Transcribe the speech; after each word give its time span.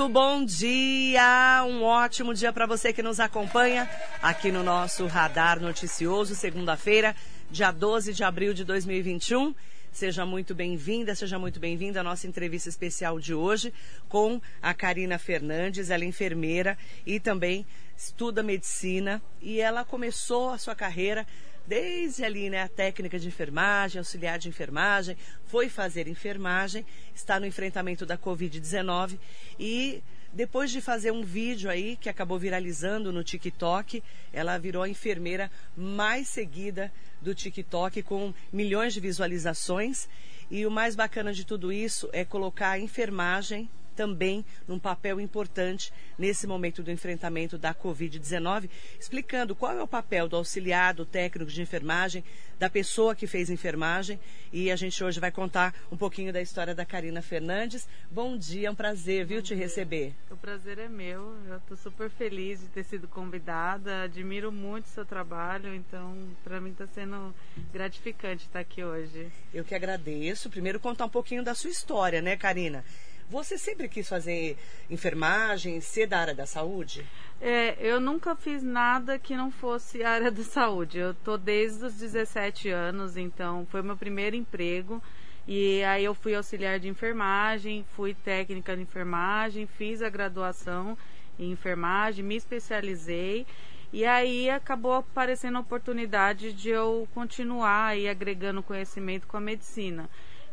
Muito 0.00 0.14
bom 0.14 0.42
dia, 0.42 1.62
um 1.68 1.82
ótimo 1.82 2.32
dia 2.32 2.50
para 2.50 2.64
você 2.64 2.90
que 2.90 3.02
nos 3.02 3.20
acompanha 3.20 3.86
aqui 4.22 4.50
no 4.50 4.62
nosso 4.62 5.06
Radar 5.06 5.60
Noticioso, 5.60 6.34
segunda-feira, 6.34 7.14
dia 7.50 7.70
12 7.70 8.14
de 8.14 8.24
abril 8.24 8.54
de 8.54 8.64
2021. 8.64 9.54
Seja 9.92 10.24
muito 10.24 10.54
bem-vinda, 10.54 11.14
seja 11.14 11.38
muito 11.38 11.60
bem-vinda 11.60 12.00
à 12.00 12.02
nossa 12.02 12.26
entrevista 12.26 12.70
especial 12.70 13.20
de 13.20 13.34
hoje 13.34 13.74
com 14.08 14.40
a 14.62 14.72
Karina 14.72 15.18
Fernandes, 15.18 15.90
ela 15.90 16.02
é 16.02 16.06
enfermeira 16.06 16.78
e 17.04 17.20
também 17.20 17.66
estuda 17.94 18.42
medicina 18.42 19.20
e 19.42 19.60
ela 19.60 19.84
começou 19.84 20.48
a 20.48 20.56
sua 20.56 20.74
carreira 20.74 21.26
desde 21.66 22.24
ali, 22.24 22.50
né, 22.50 22.62
a 22.62 22.68
técnica 22.68 23.18
de 23.18 23.28
enfermagem, 23.28 23.98
auxiliar 23.98 24.38
de 24.38 24.48
enfermagem, 24.48 25.16
foi 25.46 25.68
fazer 25.68 26.08
enfermagem, 26.08 26.84
está 27.14 27.38
no 27.38 27.46
enfrentamento 27.46 28.04
da 28.04 28.18
Covid-19 28.18 29.18
e 29.58 30.02
depois 30.32 30.70
de 30.70 30.80
fazer 30.80 31.10
um 31.10 31.24
vídeo 31.24 31.68
aí 31.68 31.96
que 31.96 32.08
acabou 32.08 32.38
viralizando 32.38 33.12
no 33.12 33.24
TikTok, 33.24 34.02
ela 34.32 34.56
virou 34.58 34.84
a 34.84 34.88
enfermeira 34.88 35.50
mais 35.76 36.28
seguida 36.28 36.92
do 37.20 37.34
TikTok 37.34 38.02
com 38.02 38.32
milhões 38.52 38.94
de 38.94 39.00
visualizações. 39.00 40.08
E 40.48 40.64
o 40.64 40.70
mais 40.70 40.94
bacana 40.94 41.32
de 41.32 41.44
tudo 41.44 41.72
isso 41.72 42.08
é 42.12 42.24
colocar 42.24 42.70
a 42.70 42.78
enfermagem 42.78 43.68
também 43.94 44.44
num 44.66 44.78
papel 44.78 45.20
importante 45.20 45.92
nesse 46.18 46.46
momento 46.46 46.82
do 46.82 46.90
enfrentamento 46.90 47.58
da 47.58 47.74
Covid-19, 47.74 48.68
explicando 48.98 49.54
qual 49.54 49.72
é 49.72 49.82
o 49.82 49.88
papel 49.88 50.28
do 50.28 50.36
auxiliar, 50.36 50.94
do 50.94 51.04
técnico 51.04 51.50
de 51.50 51.62
enfermagem, 51.62 52.24
da 52.58 52.68
pessoa 52.68 53.14
que 53.14 53.26
fez 53.26 53.48
enfermagem. 53.48 54.20
E 54.52 54.70
a 54.70 54.76
gente 54.76 55.02
hoje 55.02 55.18
vai 55.18 55.30
contar 55.30 55.74
um 55.90 55.96
pouquinho 55.96 56.32
da 56.32 56.42
história 56.42 56.74
da 56.74 56.84
Karina 56.84 57.22
Fernandes. 57.22 57.88
Bom 58.10 58.36
dia, 58.36 58.68
é 58.68 58.70
um 58.70 58.74
prazer, 58.74 59.24
viu, 59.24 59.40
te 59.40 59.54
receber. 59.54 60.14
O 60.30 60.36
prazer 60.36 60.78
é 60.78 60.88
meu. 60.88 61.34
Eu 61.48 61.56
estou 61.56 61.76
super 61.76 62.10
feliz 62.10 62.60
de 62.60 62.66
ter 62.66 62.84
sido 62.84 63.08
convidada. 63.08 64.02
Admiro 64.02 64.52
muito 64.52 64.84
o 64.86 64.88
seu 64.90 65.06
trabalho, 65.06 65.74
então 65.74 66.16
para 66.44 66.60
mim 66.60 66.70
está 66.70 66.86
sendo 66.86 67.34
gratificante 67.72 68.44
estar 68.44 68.60
aqui 68.60 68.84
hoje. 68.84 69.32
Eu 69.54 69.64
que 69.64 69.74
agradeço. 69.74 70.50
Primeiro 70.50 70.78
contar 70.78 71.06
um 71.06 71.10
pouquinho 71.10 71.42
da 71.42 71.54
sua 71.54 71.70
história, 71.70 72.20
né, 72.20 72.36
Karina? 72.36 72.84
Você 73.30 73.56
sempre 73.56 73.88
quis 73.88 74.08
fazer 74.08 74.58
enfermagem, 74.90 75.80
ser 75.80 76.08
da 76.08 76.18
área 76.18 76.34
da 76.34 76.46
saúde? 76.46 77.06
É, 77.40 77.76
eu 77.78 78.00
nunca 78.00 78.34
fiz 78.34 78.60
nada 78.60 79.20
que 79.20 79.36
não 79.36 79.52
fosse 79.52 80.02
área 80.02 80.32
da 80.32 80.42
saúde. 80.42 80.98
Eu 80.98 81.14
tô 81.14 81.38
desde 81.38 81.84
os 81.84 81.94
17 81.94 82.68
anos, 82.70 83.16
então 83.16 83.64
foi 83.70 83.82
meu 83.82 83.96
primeiro 83.96 84.34
emprego. 84.34 85.00
E 85.46 85.80
aí 85.84 86.04
eu 86.04 86.12
fui 86.12 86.34
auxiliar 86.34 86.80
de 86.80 86.88
enfermagem, 86.88 87.86
fui 87.94 88.14
técnica 88.14 88.74
de 88.74 88.82
enfermagem, 88.82 89.64
fiz 89.64 90.02
a 90.02 90.10
graduação 90.10 90.98
em 91.38 91.52
enfermagem, 91.52 92.24
me 92.24 92.34
especializei. 92.34 93.46
E 93.92 94.04
aí 94.04 94.50
acabou 94.50 94.94
aparecendo 94.94 95.56
a 95.56 95.60
oportunidade 95.60 96.52
de 96.52 96.70
eu 96.70 97.06
continuar 97.14 97.86
aí 97.86 98.08
agregando 98.08 98.60
conhecimento 98.60 99.28
com 99.28 99.36
a 99.36 99.40
medicina. 99.40 100.10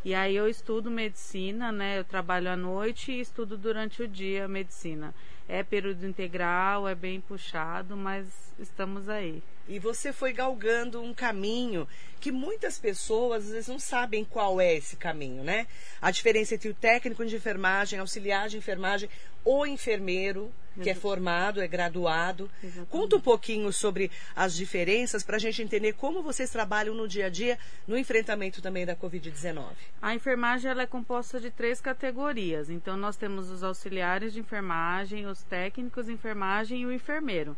E 0.07 0.15
aí 0.15 0.37
eu 0.37 0.47
estudo 0.47 0.89
medicina, 0.89 1.69
né? 1.69 1.99
Eu 1.99 2.03
trabalho 2.05 2.49
à 2.49 2.55
noite 2.55 3.11
e 3.11 3.19
estudo 3.19 3.57
durante 3.57 4.01
o 4.01 4.07
dia 4.07 4.47
medicina. 4.47 5.13
É 5.49 5.63
período 5.63 6.05
integral, 6.05 6.87
é 6.87 6.95
bem 6.95 7.19
puxado, 7.19 7.97
mas 7.97 8.25
estamos 8.57 9.09
aí. 9.09 9.43
E 9.67 9.79
você 9.79 10.13
foi 10.13 10.31
galgando 10.31 11.01
um 11.01 11.13
caminho 11.13 11.87
que 12.19 12.31
muitas 12.31 12.79
pessoas 12.79 13.45
às 13.45 13.51
vezes 13.51 13.67
não 13.67 13.79
sabem 13.79 14.23
qual 14.23 14.59
é 14.59 14.75
esse 14.75 14.95
caminho, 14.95 15.43
né? 15.43 15.67
A 16.01 16.09
diferença 16.09 16.55
entre 16.55 16.69
o 16.69 16.73
técnico 16.73 17.25
de 17.25 17.35
enfermagem, 17.35 17.99
auxiliar 17.99 18.49
de 18.49 18.57
enfermagem, 18.57 19.09
o 19.43 19.65
enfermeiro, 19.65 20.51
que 20.81 20.89
é 20.89 20.95
formado, 20.95 21.61
é 21.61 21.67
graduado. 21.67 22.49
Exatamente. 22.63 22.89
Conta 22.89 23.15
um 23.15 23.21
pouquinho 23.21 23.71
sobre 23.73 24.11
as 24.35 24.55
diferenças 24.55 25.23
para 25.23 25.37
a 25.37 25.39
gente 25.39 25.61
entender 25.61 25.93
como 25.93 26.21
vocês 26.21 26.49
trabalham 26.49 26.93
no 26.93 27.07
dia 27.07 27.27
a 27.27 27.29
dia 27.29 27.57
no 27.87 27.97
enfrentamento 27.97 28.61
também 28.61 28.85
da 28.85 28.95
Covid-19. 28.95 29.65
A 30.01 30.13
enfermagem 30.13 30.69
ela 30.69 30.83
é 30.83 30.87
composta 30.87 31.39
de 31.39 31.49
três 31.49 31.81
categorias. 31.81 32.69
Então, 32.69 32.95
nós 32.95 33.17
temos 33.17 33.49
os 33.49 33.63
auxiliares 33.63 34.33
de 34.33 34.39
enfermagem, 34.39 35.25
os 35.25 35.43
técnicos 35.43 36.05
de 36.05 36.13
enfermagem 36.13 36.81
e 36.81 36.85
o 36.85 36.91
enfermeiro. 36.91 37.55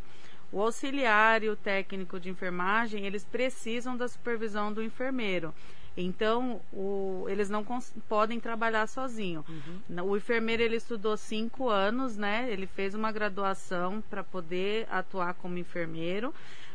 O 0.52 0.60
auxiliar 0.60 1.42
e 1.42 1.48
o 1.48 1.56
técnico 1.56 2.18
de 2.18 2.28
enfermagem, 2.28 3.06
eles 3.06 3.24
precisam 3.24 3.96
da 3.96 4.08
supervisão 4.08 4.72
do 4.72 4.82
enfermeiro. 4.82 5.54
Então, 5.96 6.60
o, 6.72 7.26
eles 7.28 7.50
não 7.50 7.64
podem 8.08 8.40
trabalhar 8.40 8.86
sozinho. 8.86 9.44
Uhum. 9.48 10.10
O 10.10 10.16
enfermeiro, 10.16 10.62
ele 10.62 10.76
estudou 10.76 11.16
cinco 11.16 11.68
anos, 11.68 12.16
né? 12.16 12.46
Ele 12.50 12.66
fez 12.66 12.94
uma 12.94 13.12
graduação 13.12 14.02
para 14.08 14.22
poder 14.22 14.86
atuar 14.90 15.34
como 15.34 15.58
enfermeiro. 15.58 16.32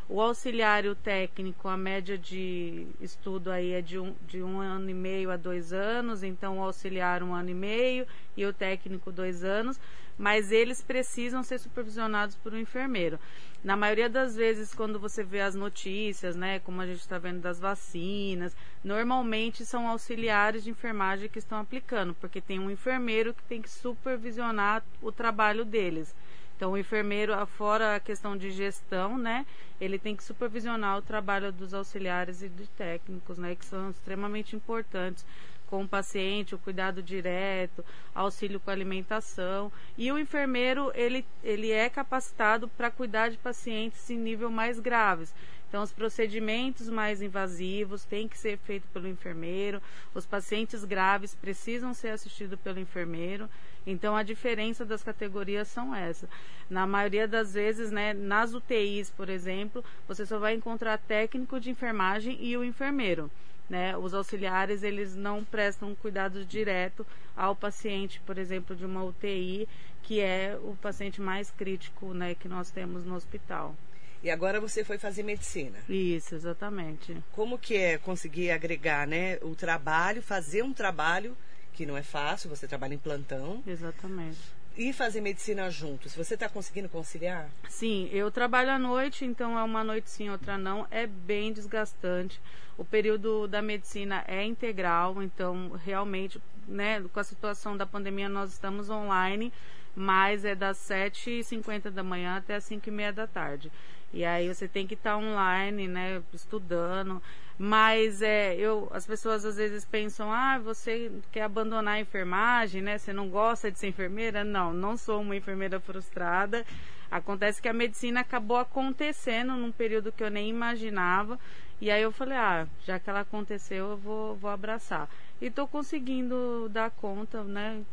O 0.07 0.21
auxiliar 0.21 0.85
e 0.85 0.89
o 0.89 0.95
técnico, 0.95 1.67
a 1.67 1.75
média 1.75 2.15
de 2.15 2.85
estudo 3.01 3.49
aí 3.49 3.71
é 3.71 3.81
de 3.81 3.97
um, 3.97 4.13
de 4.27 4.43
um 4.43 4.59
ano 4.59 4.87
e 4.87 4.93
meio 4.93 5.31
a 5.31 5.35
dois 5.35 5.73
anos, 5.73 6.21
então 6.21 6.59
o 6.59 6.63
auxiliar 6.63 7.23
um 7.23 7.33
ano 7.33 7.49
e 7.49 7.55
meio 7.55 8.05
e 8.37 8.45
o 8.45 8.53
técnico 8.53 9.11
dois 9.11 9.43
anos, 9.43 9.79
mas 10.15 10.51
eles 10.51 10.79
precisam 10.79 11.41
ser 11.41 11.57
supervisionados 11.57 12.35
por 12.35 12.53
um 12.53 12.59
enfermeiro. 12.59 13.19
Na 13.63 13.75
maioria 13.75 14.07
das 14.07 14.35
vezes, 14.35 14.75
quando 14.75 14.99
você 14.99 15.23
vê 15.23 15.41
as 15.41 15.55
notícias, 15.55 16.35
né, 16.35 16.59
como 16.59 16.81
a 16.81 16.85
gente 16.85 16.99
está 16.99 17.17
vendo 17.17 17.41
das 17.41 17.59
vacinas, 17.59 18.55
normalmente 18.83 19.65
são 19.65 19.87
auxiliares 19.87 20.63
de 20.63 20.69
enfermagem 20.69 21.27
que 21.27 21.39
estão 21.39 21.57
aplicando, 21.57 22.13
porque 22.13 22.39
tem 22.39 22.59
um 22.59 22.69
enfermeiro 22.69 23.33
que 23.33 23.43
tem 23.45 23.59
que 23.59 23.69
supervisionar 23.71 24.83
o 25.01 25.11
trabalho 25.11 25.65
deles. 25.65 26.13
Então, 26.55 26.71
o 26.71 26.77
enfermeiro, 26.77 27.33
fora 27.47 27.95
a 27.95 27.99
questão 27.99 28.37
de 28.37 28.49
gestão, 28.49 29.17
né, 29.17 29.45
ele 29.79 29.99
tem 29.99 30.15
que 30.15 30.23
supervisionar 30.23 30.97
o 30.97 31.01
trabalho 31.01 31.51
dos 31.51 31.73
auxiliares 31.73 32.41
e 32.41 32.47
de 32.47 32.65
técnicos, 32.69 33.37
né, 33.37 33.55
que 33.55 33.65
são 33.65 33.89
extremamente 33.89 34.55
importantes 34.55 35.25
com 35.67 35.83
o 35.83 35.87
paciente, 35.87 36.55
o 36.55 36.59
cuidado 36.59 37.01
direto, 37.01 37.83
auxílio 38.13 38.59
com 38.59 38.71
alimentação. 38.71 39.71
E 39.97 40.11
o 40.11 40.17
enfermeiro, 40.17 40.91
ele, 40.95 41.25
ele 41.43 41.71
é 41.71 41.89
capacitado 41.89 42.67
para 42.67 42.91
cuidar 42.91 43.29
de 43.29 43.37
pacientes 43.37 44.09
em 44.09 44.17
nível 44.17 44.49
mais 44.49 44.79
graves. 44.79 45.33
Então, 45.67 45.83
os 45.83 45.91
procedimentos 45.91 46.87
mais 46.87 47.21
invasivos 47.21 48.05
têm 48.05 48.29
que 48.29 48.37
ser 48.37 48.57
feitos 48.59 48.89
pelo 48.91 49.07
enfermeiro, 49.09 49.81
os 50.13 50.25
pacientes 50.25 50.85
graves 50.85 51.35
precisam 51.35 51.93
ser 51.93 52.09
assistidos 52.09 52.57
pelo 52.61 52.79
enfermeiro. 52.79 53.49
Então, 53.85 54.15
a 54.15 54.23
diferença 54.23 54.83
das 54.83 55.03
categorias 55.03 55.67
são 55.67 55.93
essa. 55.93 56.27
Na 56.69 56.87
maioria 56.87 57.27
das 57.27 57.53
vezes, 57.53 57.91
né, 57.91 58.13
nas 58.13 58.53
UTIs, 58.53 59.11
por 59.11 59.29
exemplo, 59.29 59.83
você 60.07 60.25
só 60.25 60.39
vai 60.39 60.55
encontrar 60.55 60.97
técnico 60.97 61.59
de 61.59 61.69
enfermagem 61.69 62.37
e 62.39 62.57
o 62.57 62.63
enfermeiro. 62.63 63.29
Né? 63.69 63.95
Os 63.97 64.13
auxiliares 64.13 64.83
eles 64.83 65.15
não 65.15 65.43
prestam 65.43 65.95
cuidado 65.95 66.45
direto 66.45 67.05
ao 67.35 67.55
paciente, 67.55 68.21
por 68.25 68.37
exemplo, 68.37 68.75
de 68.75 68.85
uma 68.85 69.03
UTI, 69.03 69.67
que 70.03 70.19
é 70.19 70.57
o 70.61 70.75
paciente 70.81 71.19
mais 71.19 71.49
crítico 71.51 72.13
né, 72.13 72.35
que 72.35 72.47
nós 72.47 72.69
temos 72.69 73.05
no 73.05 73.15
hospital. 73.15 73.75
E 74.23 74.29
agora 74.29 74.59
você 74.59 74.83
foi 74.83 74.97
fazer 74.97 75.21
medicina. 75.21 75.77
Isso, 75.87 76.33
exatamente. 76.33 77.15
Como 77.31 77.59
que 77.59 77.75
é 77.75 77.97
conseguir 77.97 78.49
agregar, 78.49 79.05
né, 79.05 79.37
o 79.41 79.55
trabalho, 79.55 80.21
fazer 80.21 80.63
um 80.63 80.73
trabalho 80.73 81.35
que 81.75 81.85
não 81.85 81.97
é 81.97 82.03
fácil, 82.03 82.49
você 82.49 82.67
trabalha 82.67 82.93
em 82.93 82.97
plantão. 82.97 83.61
Exatamente 83.67 84.39
e 84.77 84.91
fazer 84.91 85.21
medicina 85.21 85.69
juntos. 85.69 86.15
Você 86.15 86.33
está 86.33 86.49
conseguindo 86.49 86.89
conciliar? 86.89 87.49
Sim, 87.69 88.09
eu 88.11 88.29
trabalho 88.29 88.71
à 88.71 88.79
noite, 88.79 89.25
então 89.25 89.57
é 89.57 89.63
uma 89.63 89.83
noite 89.83 90.09
sim, 90.09 90.29
outra 90.29 90.57
não. 90.57 90.85
É 90.91 91.07
bem 91.07 91.53
desgastante. 91.53 92.41
O 92.77 92.83
período 92.83 93.47
da 93.47 93.61
medicina 93.61 94.23
é 94.27 94.43
integral, 94.43 95.23
então 95.23 95.71
realmente, 95.83 96.41
né, 96.67 97.01
com 97.01 97.19
a 97.19 97.23
situação 97.23 97.77
da 97.77 97.85
pandemia, 97.85 98.27
nós 98.27 98.51
estamos 98.51 98.89
online, 98.89 99.51
mas 99.95 100.43
é 100.43 100.53
das 100.53 100.77
7h50 100.77 101.89
da 101.89 102.03
manhã 102.03 102.35
até 102.35 102.55
as 102.55 102.65
5h30 102.65 103.11
da 103.13 103.27
tarde. 103.27 103.71
E 104.15 104.23
aí 104.23 104.47
você 104.47 104.65
tem 104.65 104.87
que 104.87 104.93
estar 104.93 105.11
tá 105.11 105.17
online, 105.17 105.89
né, 105.89 106.23
estudando. 106.33 107.21
Mas 107.59 108.21
é, 108.21 108.55
eu, 108.55 108.89
as 108.93 109.05
pessoas 109.05 109.43
às 109.43 109.57
vezes 109.57 109.83
pensam, 109.83 110.31
ah, 110.31 110.57
você 110.57 111.11
quer 111.33 111.43
abandonar 111.43 111.95
a 111.95 111.99
enfermagem, 111.99 112.81
né? 112.81 112.97
Você 112.97 113.11
não 113.11 113.29
gosta 113.29 113.69
de 113.69 113.77
ser 113.77 113.87
enfermeira? 113.87 114.41
Não, 114.43 114.73
não 114.73 114.95
sou 114.95 115.21
uma 115.21 115.35
enfermeira 115.35 115.81
frustrada. 115.81 116.65
Acontece 117.11 117.61
que 117.61 117.67
a 117.67 117.73
medicina 117.73 118.21
acabou 118.21 118.57
acontecendo 118.57 119.53
num 119.53 119.71
período 119.71 120.13
que 120.13 120.23
eu 120.23 120.31
nem 120.31 120.49
imaginava. 120.49 121.37
E 121.81 121.91
aí 121.91 122.01
eu 122.01 122.11
falei, 122.11 122.37
ah, 122.37 122.67
já 122.85 122.97
que 122.97 123.09
ela 123.09 123.19
aconteceu, 123.19 123.91
eu 123.91 123.97
vou, 123.97 124.35
vou 124.37 124.49
abraçar. 124.49 125.09
E 125.41 125.47
estou 125.47 125.67
conseguindo 125.67 126.69
dar 126.69 126.89
conta, 126.89 127.43
né? 127.43 127.83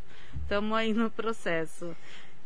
Estamos 0.40 0.76
aí 0.78 0.92
no 0.92 1.10
processo. 1.10 1.96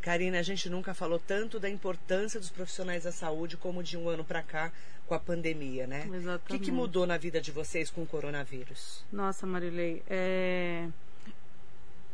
Karina, 0.06 0.38
a 0.38 0.42
gente 0.42 0.70
nunca 0.70 0.94
falou 0.94 1.18
tanto 1.18 1.58
da 1.58 1.68
importância 1.68 2.38
dos 2.38 2.48
profissionais 2.48 3.02
da 3.02 3.10
saúde 3.10 3.56
como 3.56 3.82
de 3.82 3.96
um 3.96 4.08
ano 4.08 4.22
para 4.22 4.40
cá 4.40 4.70
com 5.04 5.14
a 5.14 5.18
pandemia, 5.18 5.84
né? 5.84 6.02
Exatamente. 6.06 6.42
O 6.44 6.46
que, 6.46 6.58
que, 6.60 6.70
mudou 6.70 7.08
na 7.08 7.18
vida 7.18 7.40
de 7.40 7.50
vocês 7.50 7.90
com 7.90 8.04
o 8.04 8.06
coronavírus? 8.06 9.04
Nossa, 9.10 9.48
Marilei, 9.48 10.04
é... 10.08 10.86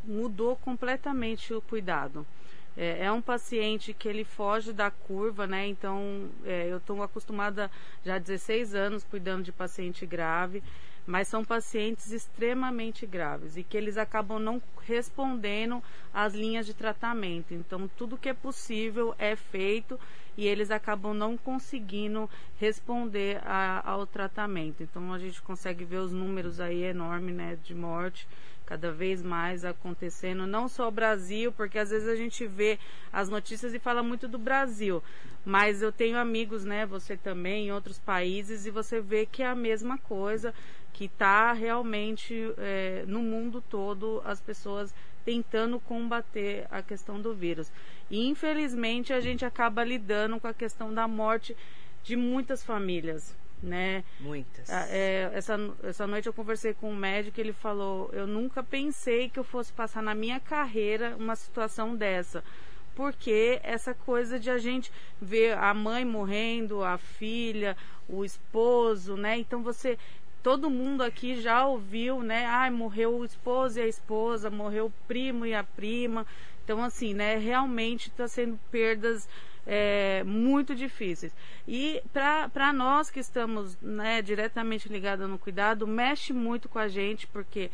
mudou 0.03 0.57
completamente 0.57 1.53
o 1.53 1.61
cuidado. 1.61 2.27
É, 2.79 3.05
é 3.05 3.13
um 3.13 3.21
paciente 3.21 3.93
que 3.93 4.09
ele 4.09 4.25
foge 4.25 4.73
da 4.73 4.91
curva, 4.91 5.47
né? 5.47 5.67
Então, 5.67 6.31
é, 6.47 6.69
eu 6.71 6.79
estou 6.79 7.03
acostumada 7.03 7.71
já 8.03 8.15
há 8.15 8.19
16 8.19 8.75
anos 8.75 9.05
cuidando 9.05 9.45
de 9.45 9.53
paciente 9.53 10.07
grave 10.07 10.63
mas 11.07 11.29
são 11.29 11.45
pacientes 11.45 12.13
extremamente 12.13 13.07
graves 13.07 13.57
e 13.57 13.63
que 13.63 13.77
eles 13.77 13.97
acabam 13.97 14.39
não 14.39 14.63
respondendo 14.83 15.83
às 16.13 16.35
linhas 16.35 16.67
de 16.67 16.75
tratamento. 16.75 17.55
Então, 17.55 17.89
tudo 17.97 18.19
que 18.19 18.29
é 18.29 18.35
possível 18.35 19.15
é 19.19 19.35
feito 19.35 19.99
e 20.37 20.47
eles 20.47 20.71
acabam 20.71 21.13
não 21.13 21.37
conseguindo 21.37 22.29
responder 22.59 23.41
a, 23.45 23.83
ao 23.91 24.07
tratamento. 24.07 24.83
Então, 24.83 25.13
a 25.13 25.19
gente 25.19 25.43
consegue 25.43 25.85
ver 25.85 25.99
os 25.99 26.13
números 26.13 26.61
aí 26.61 26.83
enormes 26.85 27.35
né, 27.35 27.59
de 27.63 27.75
morte 27.75 28.27
cada 28.73 28.91
vez 28.91 29.23
mais 29.23 29.67
acontecendo, 29.67 30.47
não 30.47 30.67
só 30.67 30.89
o 30.89 30.91
Brasil, 30.91 31.53
porque 31.53 31.79
às 31.79 31.91
vezes 31.91 32.09
a 32.09 32.17
gente 32.17 32.47
vê 32.47 32.79
as 33.13 33.29
notícias 33.29 33.75
e 33.75 33.79
fala 33.79 34.03
muito 34.03 34.27
do 34.27 34.39
Brasil, 34.39 35.03
mas 35.45 35.83
eu 35.83 35.93
tenho 35.93 36.17
amigos, 36.17 36.65
né, 36.65 36.87
você 36.87 37.15
também, 37.15 37.67
em 37.67 37.71
outros 37.73 37.99
países, 37.99 38.65
e 38.65 38.71
você 38.71 38.99
vê 38.99 39.27
que 39.27 39.43
é 39.43 39.47
a 39.47 39.55
mesma 39.55 39.99
coisa, 39.99 40.55
que 40.91 41.05
está 41.05 41.53
realmente 41.53 42.35
é, 42.57 43.05
no 43.07 43.21
mundo 43.21 43.61
todo 43.61 44.23
as 44.25 44.41
pessoas 44.41 44.95
tentando 45.23 45.79
combater 45.79 46.67
a 46.71 46.81
questão 46.81 47.21
do 47.21 47.35
vírus. 47.35 47.71
E 48.11 48.27
infelizmente 48.27 49.13
a 49.13 49.21
gente 49.21 49.45
acaba 49.45 49.85
lidando 49.85 50.41
com 50.41 50.49
a 50.49 50.55
questão 50.55 50.95
da 50.95 51.07
morte 51.07 51.55
de 52.03 52.17
muitas 52.17 52.65
famílias, 52.65 53.37
né? 53.63 54.05
Muitas. 54.21 54.69
Ah, 54.71 54.87
é, 54.89 55.31
essa, 55.33 55.59
essa 55.83 56.07
noite 56.07 56.27
eu 56.27 56.33
conversei 56.33 56.75
com 56.75 56.91
um 56.91 56.97
médico, 56.97 57.41
ele 57.41 57.53
falou, 57.53 58.11
eu 58.13 58.27
nunca 58.27 58.63
pensei 58.63 59.29
que 59.29 59.39
eu 59.39 59.45
fosse 59.45 59.73
passar 59.73 60.03
na 60.03 60.15
minha 60.15 60.41
carreira 60.41 61.17
uma 61.17 61.37
situação 61.37 61.95
dessa. 61.95 62.43
Porque 62.95 63.59
essa 63.63 63.95
coisa 63.95 64.39
de 64.39 64.51
a 64.51 64.59
gente 64.59 64.93
ver 65.21 65.57
a 65.57 65.73
mãe 65.73 66.05
morrendo, 66.05 66.85
a 66.85 66.99
filha, 66.99 67.77
o 68.09 68.25
esposo, 68.25 69.17
né? 69.17 69.39
Então 69.39 69.63
você 69.63 69.99
todo 70.43 70.69
mundo 70.69 71.03
aqui 71.03 71.41
já 71.41 71.67
ouviu, 71.67 72.23
né? 72.23 72.45
Ai, 72.47 72.71
morreu 72.71 73.17
o 73.17 73.25
esposo 73.25 73.79
e 73.79 73.83
a 73.83 73.87
esposa, 73.87 74.51
morreu 74.51 74.87
o 74.87 74.93
primo 75.07 75.47
e 75.47 75.55
a 75.55 75.63
prima. 75.63 76.27
Então, 76.65 76.83
assim, 76.83 77.15
né? 77.15 77.37
Realmente 77.37 78.09
está 78.09 78.27
sendo 78.29 78.59
perdas 78.71 79.29
é, 79.67 80.23
muito 80.25 80.75
difíceis. 80.75 81.33
E 81.67 82.03
para 82.13 82.73
nós 82.73 83.11
que 83.11 83.21
estamos 83.21 83.77
né, 83.81 84.23
diretamente 84.23 84.89
ligados 84.89 85.29
no 85.29 85.39
cuidado, 85.39 85.87
mexe 85.87 86.33
muito 86.33 86.69
com 86.69 86.79
a 86.79 86.89
gente, 86.89 87.27
porque 87.27 87.71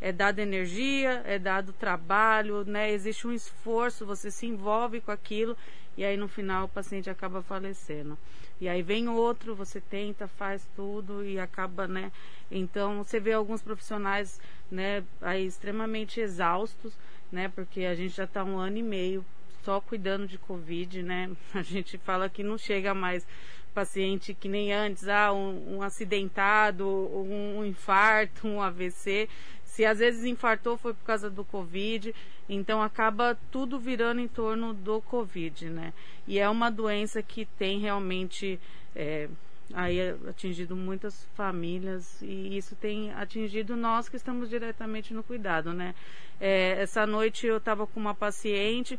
é 0.00 0.12
dado 0.12 0.38
energia, 0.38 1.22
é 1.24 1.38
dado 1.38 1.72
trabalho, 1.72 2.64
né? 2.64 2.90
Existe 2.92 3.26
um 3.26 3.32
esforço, 3.32 4.06
você 4.06 4.30
se 4.30 4.46
envolve 4.46 5.00
com 5.00 5.10
aquilo 5.10 5.56
e 5.96 6.04
aí 6.04 6.16
no 6.16 6.28
final 6.28 6.66
o 6.66 6.68
paciente 6.68 7.10
acaba 7.10 7.42
falecendo. 7.42 8.16
E 8.60 8.68
aí 8.68 8.82
vem 8.82 9.08
outro, 9.08 9.54
você 9.54 9.80
tenta, 9.80 10.28
faz 10.28 10.68
tudo 10.76 11.24
e 11.24 11.38
acaba, 11.38 11.88
né? 11.88 12.12
Então 12.50 13.02
você 13.02 13.18
vê 13.18 13.32
alguns 13.32 13.62
profissionais, 13.62 14.40
né, 14.70 15.02
aí 15.20 15.46
extremamente 15.46 16.20
exaustos, 16.20 16.96
né? 17.30 17.48
Porque 17.48 17.84
a 17.84 17.94
gente 17.94 18.14
já 18.14 18.24
está 18.24 18.44
um 18.44 18.56
ano 18.56 18.78
e 18.78 18.82
meio 18.82 19.24
só 19.68 19.82
cuidando 19.82 20.26
de 20.26 20.38
Covid, 20.38 21.02
né? 21.02 21.30
A 21.52 21.60
gente 21.60 21.98
fala 21.98 22.30
que 22.30 22.42
não 22.42 22.56
chega 22.56 22.94
mais 22.94 23.26
paciente 23.74 24.32
que 24.32 24.48
nem 24.48 24.72
antes, 24.72 25.06
ah, 25.06 25.30
um, 25.30 25.76
um 25.76 25.82
acidentado, 25.82 26.88
um, 26.88 27.58
um 27.58 27.64
infarto, 27.66 28.48
um 28.48 28.62
AVC. 28.62 29.28
Se 29.64 29.84
às 29.84 29.98
vezes 29.98 30.24
infartou 30.24 30.78
foi 30.78 30.94
por 30.94 31.04
causa 31.04 31.28
do 31.28 31.44
Covid, 31.44 32.14
então 32.48 32.82
acaba 32.82 33.38
tudo 33.50 33.78
virando 33.78 34.22
em 34.22 34.26
torno 34.26 34.72
do 34.72 35.02
Covid, 35.02 35.68
né? 35.68 35.92
E 36.26 36.38
é 36.38 36.48
uma 36.48 36.70
doença 36.70 37.22
que 37.22 37.44
tem 37.44 37.78
realmente 37.78 38.58
é, 38.96 39.28
aí 39.74 40.00
atingido 40.26 40.74
muitas 40.74 41.26
famílias 41.34 42.22
e 42.22 42.56
isso 42.56 42.74
tem 42.74 43.12
atingido 43.12 43.76
nós 43.76 44.08
que 44.08 44.16
estamos 44.16 44.48
diretamente 44.48 45.12
no 45.12 45.22
cuidado, 45.22 45.74
né? 45.74 45.94
É, 46.40 46.80
essa 46.80 47.06
noite 47.06 47.46
eu 47.46 47.58
estava 47.58 47.86
com 47.86 48.00
uma 48.00 48.14
paciente 48.14 48.98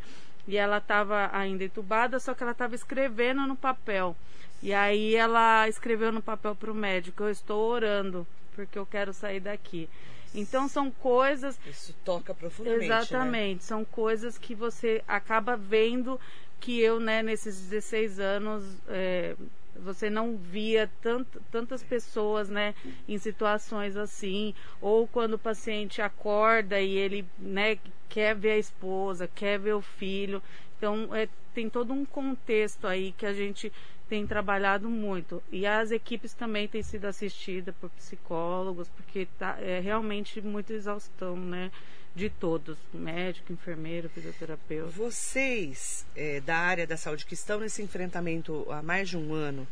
e 0.50 0.58
ela 0.58 0.80
estava 0.80 1.30
ainda 1.32 1.64
entubada, 1.64 2.20
só 2.20 2.34
que 2.34 2.42
ela 2.42 2.54
estava 2.54 2.74
escrevendo 2.74 3.46
no 3.46 3.56
papel. 3.56 4.16
E 4.64 4.74
aí 4.74 5.16
ela 5.16 5.70
escreveu 5.70 6.12
no 6.12 6.24
papel 6.24 6.56
para 6.56 6.72
o 6.72 6.76
médico: 6.76 7.22
Eu 7.22 7.30
estou 7.30 7.70
orando 7.70 8.26
porque 8.56 8.80
eu 8.80 8.86
quero 8.86 9.14
sair 9.14 9.40
daqui. 9.40 9.88
Então 10.34 10.68
são 10.68 10.90
coisas. 10.90 11.60
Isso 11.68 11.94
toca 12.04 12.34
profundamente. 12.34 12.88
Né? 12.88 12.98
Exatamente. 12.98 13.58
Né? 13.58 13.62
São 13.62 13.86
coisas 13.86 14.40
que 14.40 14.56
você 14.56 15.04
acaba 15.08 15.56
vendo 15.56 16.20
que 16.60 16.80
eu, 16.82 17.00
né, 17.00 17.22
nesses 17.22 17.62
16 17.68 18.20
anos, 18.20 18.66
é, 18.90 19.36
você 19.84 20.10
não 20.10 20.38
via 20.38 20.90
tant, 21.02 21.26
tantas 21.52 21.84
pessoas, 21.84 22.50
né, 22.50 22.74
em 23.08 23.18
situações 23.18 23.96
assim, 23.96 24.54
ou 24.82 25.08
quando 25.08 25.34
o 25.34 25.40
paciente 25.40 26.02
acorda 26.02 26.80
e 26.80 26.96
ele, 26.96 27.26
né, 27.38 27.78
quer 28.08 28.36
ver 28.36 28.52
a 28.52 28.58
esposa, 28.58 29.28
quer 29.28 29.60
ver 29.60 29.74
o 29.74 29.82
filho. 29.82 30.42
Então, 30.78 31.14
é, 31.14 31.28
tem 31.54 31.70
todo 31.70 31.94
um 31.94 32.06
contexto 32.06 32.88
aí 32.88 33.12
que 33.12 33.26
a 33.26 33.34
gente 33.34 33.72
tem 34.08 34.26
trabalhado 34.26 34.90
muito. 34.90 35.42
E 35.52 35.66
as 35.66 35.92
equipes 35.92 36.34
também 36.34 36.68
têm 36.68 36.82
sido 36.82 37.06
assistidas 37.06 37.76
por 37.76 37.90
psicólogos, 37.92 38.90
porque 38.90 39.28
tá, 39.38 39.58
é 39.60 39.80
realmente 39.80 40.42
muita 40.42 40.74
exaustão, 40.74 41.38
né? 41.38 41.72
De 42.16 42.30
todos, 42.30 42.78
médico, 42.94 43.54
enfermeiro, 43.54 44.10
fisioterapeuta. 44.10 44.92
Vocês 44.92 46.06
é, 46.16 46.42
da 46.42 46.58
área 46.58 46.86
da 46.86 46.98
saúde 46.98 47.26
que 47.26 47.34
estão 47.34 47.60
nesse 47.60 47.82
enfrentamento 47.82 48.66
há 48.72 48.82
mais 48.82 49.10
de 49.10 49.18
um 49.18 49.34
ano, 49.34 49.68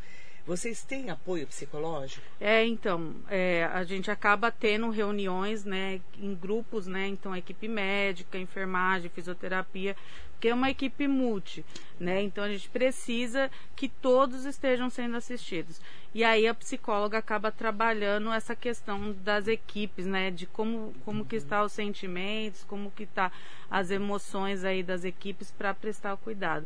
vocês 0.48 0.82
têm 0.82 1.10
apoio 1.10 1.46
psicológico? 1.46 2.26
É, 2.40 2.66
então, 2.66 3.14
é, 3.30 3.66
a 3.66 3.84
gente 3.84 4.10
acaba 4.10 4.50
tendo 4.50 4.90
reuniões, 4.90 5.66
né, 5.66 6.00
em 6.18 6.34
grupos, 6.34 6.88
né, 6.88 7.06
então 7.06 7.36
equipe 7.36 7.68
médica, 7.68 8.38
enfermagem, 8.38 9.12
fisioterapia, 9.14 9.94
que 10.40 10.48
é 10.48 10.54
uma 10.54 10.70
equipe 10.70 11.06
multi, 11.06 11.66
né, 12.00 12.22
então 12.22 12.46
a 12.46 12.50
gente 12.50 12.70
precisa 12.70 13.52
que 13.76 13.90
todos 13.90 14.46
estejam 14.46 14.90
sendo 14.90 15.18
assistidos. 15.18 15.82
E 16.14 16.24
aí 16.24 16.48
a 16.48 16.54
psicóloga 16.54 17.18
acaba 17.18 17.52
trabalhando 17.52 18.32
essa 18.32 18.56
questão 18.56 19.12
das 19.24 19.50
equipes, 19.50 20.06
né, 20.06 20.32
de 20.32 20.46
como, 20.46 20.96
como 21.04 21.26
que 21.26 21.36
está 21.36 21.62
os 21.62 21.74
sentimentos, 21.74 22.64
como 22.64 22.90
que 22.90 23.04
está 23.04 23.34
as 23.70 23.92
emoções 23.92 24.64
aí 24.64 24.82
das 24.82 25.04
equipes 25.04 25.52
para 25.52 25.74
prestar 25.74 26.14
o 26.14 26.18
cuidado 26.18 26.66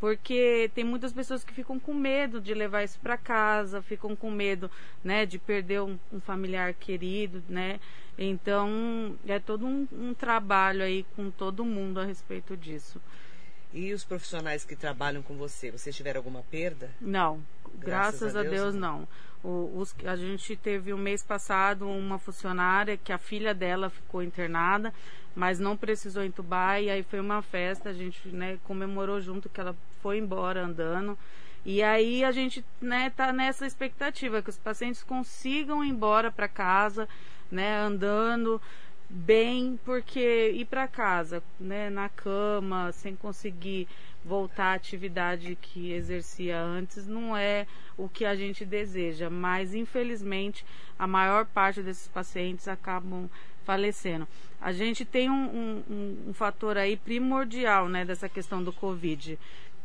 porque 0.00 0.70
tem 0.74 0.82
muitas 0.82 1.12
pessoas 1.12 1.44
que 1.44 1.52
ficam 1.52 1.78
com 1.78 1.92
medo 1.92 2.40
de 2.40 2.54
levar 2.54 2.82
isso 2.82 2.98
para 2.98 3.18
casa, 3.18 3.82
ficam 3.82 4.16
com 4.16 4.30
medo, 4.30 4.70
né, 5.04 5.26
de 5.26 5.38
perder 5.38 5.82
um, 5.82 5.98
um 6.10 6.18
familiar 6.18 6.72
querido, 6.72 7.44
né? 7.48 7.78
Então 8.18 9.16
é 9.26 9.38
todo 9.38 9.66
um, 9.66 9.86
um, 9.92 10.14
trabalho 10.14 10.82
aí 10.82 11.04
com 11.14 11.30
todo 11.30 11.64
mundo 11.64 12.00
a 12.00 12.04
respeito 12.04 12.56
disso. 12.56 13.00
E 13.72 13.92
os 13.92 14.02
profissionais 14.02 14.64
que 14.64 14.74
trabalham 14.74 15.22
com 15.22 15.36
você, 15.36 15.70
vocês 15.70 15.94
tiveram 15.94 16.18
alguma 16.18 16.42
perda? 16.42 16.90
Não, 17.00 17.40
graças, 17.78 18.20
graças 18.20 18.36
a, 18.36 18.42
Deus, 18.42 18.54
Deus 18.54 18.74
não. 18.74 19.06
O, 19.44 19.78
os, 19.78 19.94
a 20.04 20.16
gente 20.16 20.56
teve 20.56 20.92
o 20.92 20.96
um 20.96 20.98
mês 20.98 21.22
passado 21.22 21.88
uma 21.88 22.18
funcionária 22.18 22.96
que 22.96 23.12
a 23.12 23.18
filha 23.18 23.54
dela 23.54 23.88
ficou 23.88 24.22
internada, 24.22 24.92
mas 25.34 25.58
não 25.58 25.76
precisou 25.76 26.24
entubar 26.24 26.82
e 26.82 26.90
aí 26.90 27.02
foi 27.02 27.20
uma 27.20 27.42
festa, 27.42 27.90
a 27.90 27.92
gente 27.92 28.28
né, 28.28 28.58
comemorou 28.64 29.20
junto 29.20 29.48
que 29.48 29.60
ela 29.60 29.76
foi 30.02 30.18
embora 30.18 30.64
andando. 30.64 31.16
E 31.64 31.82
aí 31.82 32.24
a 32.24 32.32
gente 32.32 32.64
né, 32.80 33.10
tá 33.10 33.32
nessa 33.32 33.66
expectativa 33.66 34.42
que 34.42 34.50
os 34.50 34.58
pacientes 34.58 35.02
consigam 35.02 35.84
ir 35.84 35.90
embora 35.90 36.30
para 36.30 36.48
casa, 36.48 37.08
né, 37.50 37.76
andando 37.78 38.60
bem, 39.08 39.78
porque 39.84 40.50
ir 40.54 40.64
para 40.66 40.86
casa, 40.86 41.42
né, 41.58 41.90
na 41.90 42.08
cama, 42.08 42.92
sem 42.92 43.16
conseguir 43.16 43.88
voltar 44.24 44.66
à 44.66 44.74
atividade 44.74 45.56
que 45.60 45.92
exercia 45.92 46.60
antes, 46.60 47.06
não 47.06 47.36
é 47.36 47.66
o 47.96 48.08
que 48.08 48.24
a 48.24 48.36
gente 48.36 48.64
deseja. 48.64 49.28
Mas 49.28 49.74
infelizmente 49.74 50.64
a 50.98 51.06
maior 51.06 51.44
parte 51.44 51.82
desses 51.82 52.08
pacientes 52.08 52.68
acabam 52.68 53.28
falecendo. 53.64 54.26
A 54.60 54.72
gente 54.72 55.04
tem 55.04 55.30
um, 55.30 55.82
um, 55.88 56.28
um 56.28 56.34
fator 56.34 56.76
aí 56.76 56.96
primordial, 56.96 57.88
né, 57.88 58.04
dessa 58.04 58.28
questão 58.28 58.62
do 58.62 58.72
Covid, 58.72 59.38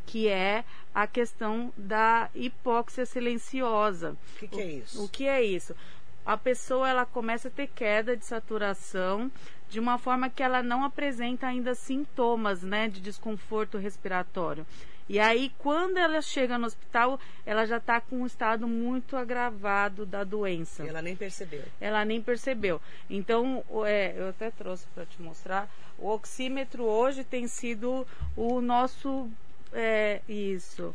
que 0.05 0.27
é 0.27 0.63
a 0.93 1.07
questão 1.07 1.71
da 1.77 2.29
hipóxia 2.35 3.05
silenciosa. 3.05 4.17
O 4.35 4.39
que, 4.39 4.47
que 4.47 4.61
é 4.61 4.71
isso? 4.71 5.01
O, 5.01 5.05
o 5.05 5.09
que 5.09 5.27
é 5.27 5.43
isso? 5.43 5.75
A 6.25 6.35
pessoa 6.35 6.89
ela 6.89 7.05
começa 7.05 7.47
a 7.47 7.51
ter 7.51 7.67
queda 7.67 8.17
de 8.17 8.25
saturação 8.25 9.31
de 9.69 9.79
uma 9.79 9.97
forma 9.97 10.29
que 10.29 10.43
ela 10.43 10.61
não 10.61 10.83
apresenta 10.83 11.47
ainda 11.47 11.73
sintomas, 11.73 12.61
né, 12.61 12.87
de 12.87 12.99
desconforto 12.99 13.77
respiratório. 13.77 14.65
E 15.07 15.19
aí, 15.19 15.51
quando 15.59 15.97
ela 15.97 16.21
chega 16.21 16.57
no 16.57 16.65
hospital, 16.65 17.19
ela 17.45 17.65
já 17.65 17.77
está 17.77 18.01
com 18.01 18.21
um 18.21 18.25
estado 18.25 18.67
muito 18.67 19.15
agravado 19.15 20.05
da 20.05 20.23
doença. 20.23 20.83
E 20.83 20.89
ela 20.89 21.01
nem 21.01 21.15
percebeu. 21.15 21.63
Ela 21.79 22.03
nem 22.03 22.21
percebeu. 22.21 22.81
Então, 23.09 23.63
é, 23.85 24.15
eu 24.17 24.29
até 24.29 24.49
trouxe 24.49 24.87
para 24.95 25.05
te 25.05 25.21
mostrar. 25.21 25.69
O 25.97 26.09
oxímetro 26.09 26.83
hoje 26.83 27.23
tem 27.23 27.47
sido 27.47 28.05
o 28.35 28.59
nosso 28.61 29.29
é, 29.71 30.21
isso 30.27 30.93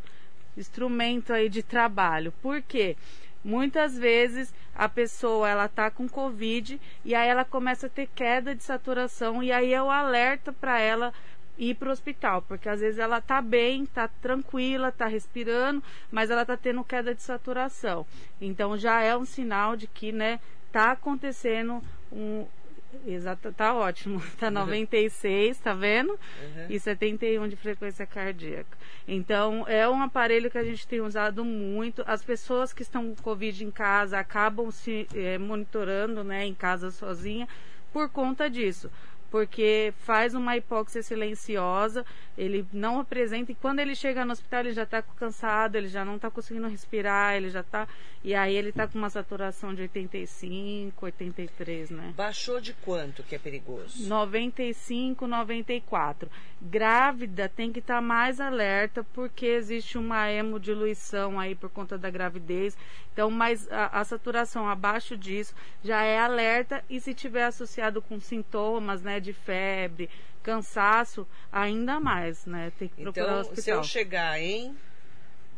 instrumento 0.56 1.32
aí 1.32 1.48
de 1.48 1.62
trabalho. 1.62 2.32
Por 2.42 2.62
quê? 2.62 2.96
Muitas 3.42 3.96
vezes 3.96 4.52
a 4.74 4.88
pessoa 4.88 5.48
ela 5.48 5.66
tá 5.68 5.90
com 5.90 6.08
covid 6.08 6.78
e 7.04 7.14
aí 7.14 7.28
ela 7.28 7.44
começa 7.44 7.86
a 7.86 7.90
ter 7.90 8.06
queda 8.14 8.54
de 8.54 8.62
saturação 8.62 9.42
e 9.42 9.50
aí 9.50 9.74
o 9.78 9.90
alerta 9.90 10.52
para 10.52 10.78
ela 10.78 11.12
ir 11.60 11.74
para 11.74 11.90
o 11.90 11.92
hospital, 11.92 12.40
porque 12.42 12.68
às 12.68 12.80
vezes 12.80 12.98
ela 12.98 13.20
tá 13.20 13.42
bem, 13.42 13.84
tá 13.84 14.08
tranquila, 14.08 14.90
tá 14.90 15.06
respirando, 15.06 15.82
mas 16.10 16.30
ela 16.30 16.44
tá 16.44 16.56
tendo 16.56 16.82
queda 16.82 17.14
de 17.14 17.22
saturação. 17.22 18.06
Então 18.40 18.78
já 18.78 19.02
é 19.02 19.14
um 19.14 19.26
sinal 19.26 19.76
de 19.76 19.86
que, 19.86 20.10
né, 20.10 20.40
tá 20.72 20.92
acontecendo 20.92 21.82
um, 22.10 22.46
Exato, 23.06 23.52
tá 23.52 23.72
ótimo. 23.72 24.20
Tá 24.36 24.50
96, 24.50 25.58
tá 25.58 25.72
vendo? 25.74 26.10
Uhum. 26.10 26.66
E 26.68 26.80
71 26.80 27.46
de 27.46 27.54
frequência 27.54 28.04
cardíaca. 28.04 28.76
Então, 29.06 29.64
é 29.68 29.88
um 29.88 30.02
aparelho 30.02 30.50
que 30.50 30.58
a 30.58 30.64
gente 30.64 30.88
tem 30.88 31.00
usado 31.00 31.44
muito. 31.44 32.02
As 32.04 32.24
pessoas 32.24 32.72
que 32.72 32.82
estão 32.82 33.14
com 33.14 33.22
Covid 33.22 33.64
em 33.64 33.70
casa 33.70 34.18
acabam 34.18 34.72
se 34.72 35.06
é, 35.14 35.38
monitorando, 35.38 36.24
né, 36.24 36.44
em 36.44 36.54
casa 36.54 36.90
sozinha 36.90 37.46
por 37.92 38.08
conta 38.08 38.48
disso 38.48 38.90
porque 39.30 39.94
faz 39.98 40.34
uma 40.34 40.56
hipóxia 40.56 41.02
silenciosa, 41.02 42.04
ele 42.36 42.66
não 42.72 42.98
apresenta, 43.00 43.52
e 43.52 43.54
quando 43.54 43.78
ele 43.78 43.94
chega 43.94 44.24
no 44.24 44.32
hospital 44.32 44.60
ele 44.60 44.72
já 44.72 44.82
está 44.82 45.02
cansado, 45.02 45.76
ele 45.76 45.88
já 45.88 46.04
não 46.04 46.16
está 46.16 46.30
conseguindo 46.30 46.66
respirar, 46.68 47.34
ele 47.34 47.50
já 47.50 47.60
está. 47.60 47.86
E 48.22 48.34
aí 48.34 48.54
ele 48.54 48.68
está 48.68 48.86
com 48.86 48.98
uma 48.98 49.08
saturação 49.08 49.74
de 49.74 49.82
85, 49.82 51.06
83, 51.06 51.90
né? 51.90 52.12
Baixou 52.16 52.60
de 52.60 52.74
quanto 52.74 53.22
que 53.22 53.34
é 53.34 53.38
perigoso? 53.38 54.06
95, 54.06 55.26
94. 55.26 56.30
Grávida 56.60 57.48
tem 57.48 57.72
que 57.72 57.78
estar 57.78 57.96
tá 57.96 58.00
mais 58.02 58.40
alerta, 58.40 59.04
porque 59.14 59.46
existe 59.46 59.96
uma 59.96 60.30
hemodiluição 60.30 61.40
aí 61.40 61.54
por 61.54 61.70
conta 61.70 61.96
da 61.96 62.10
gravidez. 62.10 62.76
Então, 63.12 63.30
mas 63.30 63.70
a, 63.70 64.00
a 64.00 64.04
saturação 64.04 64.68
abaixo 64.68 65.16
disso 65.16 65.54
já 65.82 66.02
é 66.02 66.18
alerta, 66.18 66.82
e 66.88 67.00
se 67.00 67.14
tiver 67.14 67.44
associado 67.44 68.02
com 68.02 68.20
sintomas, 68.20 69.02
né? 69.02 69.19
De 69.20 69.32
febre, 69.32 70.08
cansaço, 70.42 71.26
ainda 71.52 72.00
mais, 72.00 72.46
né? 72.46 72.72
Tem 72.78 72.88
que 72.88 73.02
procurar 73.02 73.24
então, 73.24 73.36
o 73.36 73.40
hospital. 73.40 73.62
se 73.62 73.70
eu 73.70 73.84
chegar 73.84 74.40
em 74.40 74.74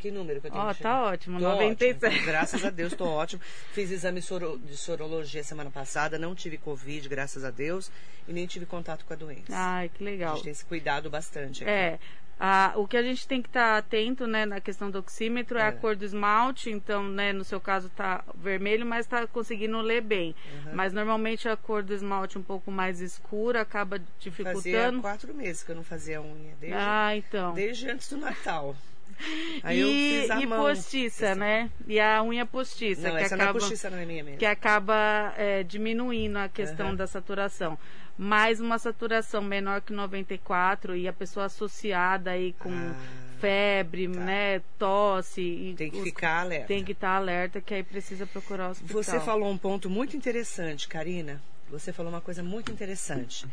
que 0.02 0.11
número 0.11 0.40
que 0.40 0.49
eu 0.49 0.50
tenho 0.50 0.64
Ó, 0.64 0.69
oh, 0.69 0.75
tá 0.75 1.04
ótimo, 1.04 1.38
tô 1.38 1.45
97. 1.45 2.04
Ótimo. 2.04 2.26
Graças 2.26 2.64
a 2.64 2.71
Deus, 2.71 2.92
tô 2.92 3.04
ótimo. 3.04 3.40
Fiz 3.73 3.88
exame 3.92 4.21
soro, 4.21 4.59
de 4.59 4.76
sorologia 4.76 5.45
semana 5.45 5.71
passada, 5.71 6.19
não 6.19 6.35
tive 6.35 6.59
Covid, 6.59 7.09
graças 7.09 7.45
a 7.45 7.52
Deus, 7.52 7.88
e 8.26 8.33
nem 8.33 8.45
tive 8.45 8.66
contato 8.66 9.04
com 9.04 9.12
a 9.12 9.16
doença. 9.16 9.45
Ai, 9.52 9.88
que 9.88 10.02
legal. 10.02 10.33
A 10.33 10.35
gente 10.35 10.45
tem 10.45 10.54
se 10.54 10.64
cuidado 10.64 11.09
bastante 11.09 11.62
aqui. 11.62 11.71
É, 11.71 12.00
ah, 12.39 12.73
o 12.77 12.89
que 12.89 12.97
a 12.97 13.03
gente 13.03 13.27
tem 13.27 13.41
que 13.41 13.49
estar 13.49 13.73
tá 13.73 13.79
atento 13.79 14.27
né, 14.27 14.45
na 14.45 14.61
questão 14.61 14.91
do 14.91 14.99
oxímetro 14.99 15.59
é. 15.59 15.62
é. 15.62 15.67
a 15.67 15.73
cor 15.73 15.95
do 15.95 16.05
esmalte, 16.05 16.71
então, 16.71 17.09
né, 17.09 17.33
no 17.33 17.45
seu 17.45 17.61
caso 17.61 17.87
está 17.87 18.25
vermelho, 18.35 18.85
mas 18.85 19.07
está 19.07 19.27
conseguindo 19.27 19.81
ler 19.81 20.01
bem. 20.01 20.35
Uhum. 20.53 20.73
Mas 20.75 20.93
normalmente 20.93 21.49
a 21.49 21.57
cor 21.57 21.83
do 21.83 21.95
esmalte 21.95 22.39
um 22.39 22.43
pouco 22.43 22.71
mais 22.71 23.01
escura 23.01 23.61
acaba 23.61 24.01
dificultando. 24.19 24.62
Fazia 24.62 25.01
quatro 25.01 25.35
meses 25.35 25.62
que 25.62 25.71
eu 25.71 25.77
não 25.77 25.85
fazia 25.85 26.21
unha, 26.21 26.55
desde, 26.61 26.77
ah, 26.77 27.17
então. 27.17 27.55
desde 27.55 27.91
antes 27.91 28.09
do 28.11 28.17
Natal. 28.17 28.75
Aí 29.62 29.81
e, 29.81 30.43
e 30.43 30.47
postiça, 30.47 31.35
né? 31.35 31.71
E 31.87 32.01
a 32.01 32.23
unha 32.23 32.45
postiça. 32.45 33.09
Não, 33.09 33.17
que 33.17 33.25
acaba, 33.25 33.43
não 33.45 33.51
é 33.51 33.53
postiça, 33.53 33.91
não 33.91 33.99
é 33.99 34.05
minha 34.05 34.25
mesmo. 34.25 34.39
Que 34.39 34.47
acaba 34.47 35.33
é, 35.37 35.62
diminuindo 35.62 36.39
a 36.39 36.49
questão 36.49 36.89
uhum. 36.89 36.97
da 36.97 37.07
saturação 37.07 37.79
mais 38.16 38.61
uma 38.61 38.78
saturação 38.78 39.42
menor 39.42 39.81
que 39.81 39.92
94 39.92 40.97
e 40.97 41.09
a 41.09 41.12
pessoa 41.12 41.47
associada 41.47 42.31
aí 42.31 42.52
com 42.54 42.73
ah, 42.73 42.95
febre, 43.40 44.09
tá. 44.09 44.21
né, 44.21 44.62
tosse. 44.78 45.75
tem 45.76 45.90
que 45.90 45.99
os, 45.99 46.04
ficar 46.04 46.40
alerta. 46.40 46.66
Tem 46.66 46.85
que 46.85 46.92
estar 46.92 47.09
tá 47.09 47.16
alerta 47.16 47.61
que 47.61 47.75
aí 47.75 47.83
precisa 47.83 48.26
procurar 48.26 48.69
o 48.69 48.71
hospital. 48.71 49.02
Você 49.02 49.21
falou 49.21 49.50
um 49.50 49.59
ponto 49.59 49.90
muito 49.90 50.16
interessante, 50.16 50.87
Karina. 50.88 51.42
Você 51.71 51.92
falou 51.92 52.12
uma 52.12 52.21
coisa 52.21 52.42
muito 52.42 52.71
interessante. 52.71 53.47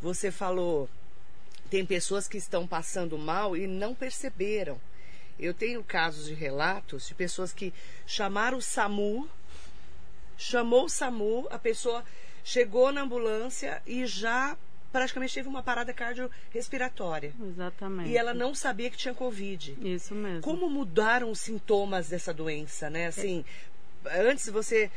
Você 0.00 0.30
falou 0.30 0.88
tem 1.70 1.84
pessoas 1.84 2.28
que 2.28 2.36
estão 2.36 2.66
passando 2.66 3.18
mal 3.18 3.56
e 3.56 3.66
não 3.66 3.94
perceberam. 3.94 4.80
Eu 5.38 5.52
tenho 5.52 5.82
casos 5.82 6.26
de 6.26 6.34
relatos 6.34 7.08
de 7.08 7.14
pessoas 7.14 7.52
que 7.52 7.74
chamaram 8.06 8.58
o 8.58 8.62
SAMU, 8.62 9.28
chamou 10.36 10.84
o 10.84 10.88
SAMU, 10.88 11.48
a 11.50 11.58
pessoa 11.58 12.04
chegou 12.44 12.92
na 12.92 13.02
ambulância 13.02 13.82
e 13.86 14.06
já 14.06 14.56
praticamente 14.92 15.34
teve 15.34 15.48
uma 15.48 15.62
parada 15.62 15.92
cardiorrespiratória. 15.92 17.32
Exatamente. 17.42 18.10
E 18.10 18.16
ela 18.16 18.32
não 18.32 18.54
sabia 18.54 18.88
que 18.88 18.96
tinha 18.96 19.12
Covid. 19.12 19.76
Isso 19.82 20.14
mesmo. 20.14 20.42
Como 20.42 20.70
mudaram 20.70 21.30
os 21.32 21.40
sintomas 21.40 22.08
dessa 22.08 22.32
doença, 22.32 22.88
né? 22.88 23.06
Assim, 23.06 23.44
é. 24.04 24.30
antes 24.30 24.48
você 24.48 24.88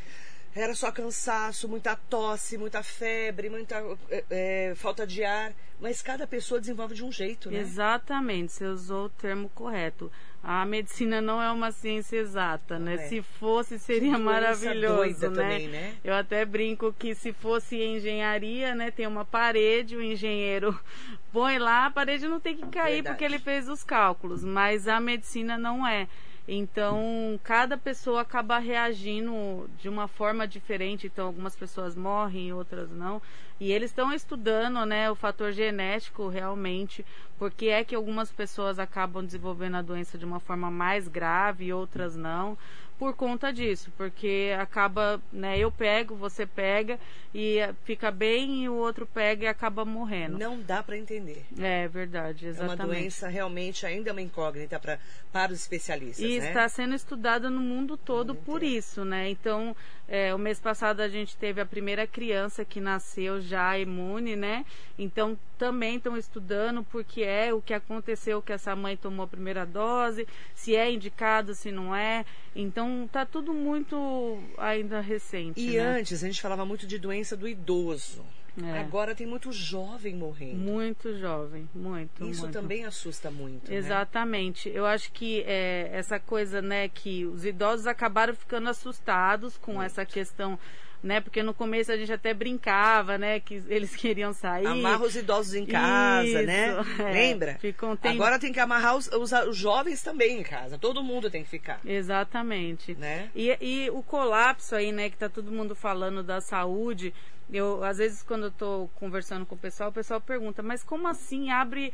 era 0.58 0.74
só 0.74 0.92
cansaço, 0.92 1.70
muita 1.70 1.96
tosse, 1.96 2.58
muita 2.58 2.82
febre, 2.82 3.50
muita 3.50 3.76
é, 4.10 4.24
é, 4.30 4.74
falta 4.76 5.06
de 5.06 5.24
ar. 5.24 5.54
Mas 5.80 6.02
cada 6.02 6.26
pessoa 6.26 6.60
desenvolve 6.60 6.96
de 6.96 7.04
um 7.04 7.12
jeito, 7.12 7.52
né? 7.52 7.60
Exatamente, 7.60 8.52
você 8.52 8.66
usou 8.66 9.06
o 9.06 9.10
termo 9.10 9.48
correto. 9.50 10.12
A 10.44 10.66
medicina 10.66 11.22
não 11.22 11.40
é 11.40 11.52
uma 11.52 11.72
ciência 11.72 12.18
exata, 12.18 12.80
né? 12.80 12.96
É. 12.96 12.98
Se 13.08 13.22
fosse, 13.22 13.78
seria 13.78 14.18
maravilhoso, 14.18 15.30
né? 15.30 15.44
Também, 15.44 15.68
né? 15.68 15.96
Eu 16.04 16.16
até 16.16 16.44
brinco 16.46 16.92
que 16.94 17.14
se 17.14 17.32
fosse 17.32 17.80
engenharia, 17.80 18.74
né? 18.74 18.90
Tem 18.90 19.06
uma 19.06 19.24
parede, 19.24 19.96
o 19.96 20.02
engenheiro 20.02 20.80
põe 21.32 21.60
lá, 21.60 21.86
a 21.86 21.92
parede 21.92 22.28
não 22.28 22.40
tem 22.40 22.56
que 22.56 22.66
cair 22.68 22.96
Verdade. 22.96 23.16
porque 23.16 23.26
ele 23.26 23.38
fez 23.38 23.70
os 23.70 23.84
cálculos, 23.84 24.44
mas 24.44 24.88
a 24.88 25.00
medicina 25.00 25.58
não 25.58 25.86
é. 25.86 26.08
Então, 26.48 27.38
cada 27.44 27.78
pessoa 27.78 28.22
acaba 28.22 28.58
reagindo 28.58 29.70
de 29.78 29.90
uma 29.90 30.08
forma 30.08 30.48
diferente. 30.48 31.08
Então, 31.08 31.28
algumas 31.28 31.56
pessoas 31.56 31.94
morrem, 31.94 32.54
outras 32.54 32.90
não. 32.90 33.22
E 33.60 33.72
eles 33.72 33.92
estão 33.92 34.14
estudando, 34.14 34.86
né, 34.86 35.12
o 35.12 35.16
fator 35.16 35.52
genético 35.52 36.30
realmente, 36.30 37.06
porque 37.38 37.68
é 37.68 37.84
que 37.84 37.96
algumas 37.96 38.32
pessoas 38.32 38.80
acabam 38.80 39.26
desenvolvendo 39.26 39.76
a 39.76 39.82
doença 39.82 40.18
de 40.18 40.26
uma 40.26 40.40
forma 40.40 40.72
mais 40.72 41.08
grave 41.08 41.66
e 41.66 41.74
outras 41.74 42.16
não 42.16 42.58
por 42.98 43.14
conta 43.14 43.54
disso, 43.54 43.92
porque 43.96 44.56
acaba, 44.60 45.22
né, 45.32 45.58
eu 45.58 45.72
pego, 45.72 46.16
você 46.16 46.46
pega 46.46 47.00
e 47.34 47.60
fica 47.84 48.10
bem 48.10 48.64
e 48.64 48.70
o 48.70 48.74
outro 48.74 49.06
pega 49.06 49.46
e 49.46 49.48
acaba 49.48 49.86
morrendo. 49.86 50.38
Não 50.38 50.60
dá 50.60 50.82
para 50.82 50.98
entender. 50.98 51.46
É 51.60 51.88
verdade, 51.88 52.48
exatamente. 52.48 52.82
É 52.82 52.86
uma 52.86 52.94
doença 52.94 53.28
realmente 53.28 53.86
ainda 53.86 54.12
uma 54.12 54.22
incógnita 54.22 54.80
pra, 54.80 54.98
para 55.32 55.54
os 55.54 55.60
especialistas, 55.60 56.26
E 56.26 56.40
né? 56.40 56.48
está 56.48 56.68
sendo 56.68 56.96
estudada 56.96 57.50
no 57.50 57.62
mundo 57.62 57.96
todo 57.96 58.34
Muito 58.34 58.46
por 58.46 58.64
isso, 58.64 59.06
né? 59.06 59.30
Então, 59.30 59.76
é, 60.08 60.34
o 60.34 60.40
mês 60.40 60.60
passado 60.60 61.02
a 61.02 61.08
gente 61.08 61.38
teve 61.38 61.62
a 61.62 61.66
primeira 61.66 62.08
criança 62.08 62.66
que 62.66 62.82
nasceu 62.82 63.40
já 63.40 63.78
imune, 63.78 64.36
né? 64.36 64.66
Então, 64.98 65.38
também 65.58 65.98
estão 65.98 66.16
estudando 66.16 66.84
porque 66.84 67.24
é 67.24 67.54
o 67.54 67.62
que 67.62 67.74
aconteceu 67.74 68.42
que 68.42 68.54
essa 68.54 68.76
mãe 68.76 68.96
tomou 68.96 69.26
a 69.26 69.28
primeira 69.28 69.66
dose, 69.66 70.28
se 70.54 70.76
é 70.76 70.92
indicado, 70.92 71.54
se 71.56 71.72
não 71.72 71.96
é. 71.96 72.26
Então 72.56 72.87
tá 73.12 73.26
tudo 73.26 73.54
muito 73.54 74.40
ainda 74.58 75.00
recente. 75.00 75.60
E 75.60 75.78
né? 75.78 76.00
antes 76.00 76.24
a 76.24 76.28
gente 76.28 76.42
falava 76.42 76.66
muito 76.66 76.86
de 76.86 76.98
doença 76.98 77.36
do 77.36 77.48
idoso. 77.48 78.24
É. 78.64 78.80
Agora 78.80 79.14
tem 79.14 79.28
muito 79.28 79.52
jovem 79.52 80.16
morrendo. 80.16 80.58
Muito 80.58 81.16
jovem, 81.20 81.70
muito. 81.76 82.26
Isso 82.26 82.42
muito. 82.42 82.54
também 82.54 82.86
assusta 82.86 83.30
muito. 83.30 83.70
Né? 83.70 83.78
Exatamente. 83.78 84.70
Né? 84.70 84.80
Eu 84.80 84.86
acho 84.86 85.12
que 85.12 85.44
é, 85.46 85.90
essa 85.94 86.20
coisa, 86.20 86.60
né, 86.60 86.90
que 86.90 87.24
os 87.26 87.46
idosos 87.46 87.86
acabaram 87.86 88.34
ficando 88.34 88.68
assustados 88.68 89.58
com 89.58 89.74
muito. 89.74 89.86
essa 89.86 90.04
questão 90.06 90.58
né? 91.08 91.22
Porque 91.22 91.42
no 91.42 91.54
começo 91.54 91.92
a 91.92 91.98
gente 91.98 92.12
até 92.12 92.34
brincava, 92.34 93.18
né? 93.18 93.40
Que 93.40 93.64
eles 93.68 93.96
queriam 93.98 94.34
sair. 94.34 94.68
Amarra 94.68 95.06
os 95.06 95.16
idosos 95.16 95.56
em 95.56 95.66
casa, 95.66 96.42
né? 96.44 96.68
Isso, 96.70 97.02
né? 97.02 97.10
É, 97.10 97.14
Lembra? 97.14 97.58
Ficam, 97.60 97.96
tem... 97.96 98.12
Agora 98.12 98.38
tem 98.38 98.52
que 98.52 98.60
amarrar 98.60 98.96
os, 98.96 99.08
os, 99.08 99.32
os, 99.32 99.58
jovens 99.58 100.04
também 100.04 100.40
em 100.40 100.44
casa. 100.44 100.78
Todo 100.78 101.02
mundo 101.02 101.30
tem 101.30 101.44
que 101.44 101.50
ficar. 101.50 101.80
Exatamente. 101.86 102.94
Né? 102.96 103.30
E, 103.36 103.58
e 103.60 103.90
o 103.90 104.04
colapso 104.04 104.76
aí, 104.76 104.92
né? 104.92 105.10
Que 105.10 105.18
tá 105.18 105.30
todo 105.30 105.52
mundo 105.52 105.74
falando 105.74 106.22
da 106.22 106.42
saúde. 106.42 107.14
Eu, 107.52 107.82
às 107.84 107.98
vezes, 107.98 108.22
quando 108.24 108.44
eu 108.44 108.52
tô 108.52 108.90
conversando 108.96 109.46
com 109.46 109.56
o 109.56 109.58
pessoal, 109.58 109.90
o 109.90 109.94
pessoal 109.94 110.20
pergunta, 110.20 110.62
mas 110.62 110.84
como 110.84 111.08
assim 111.08 111.50
abre 111.50 111.94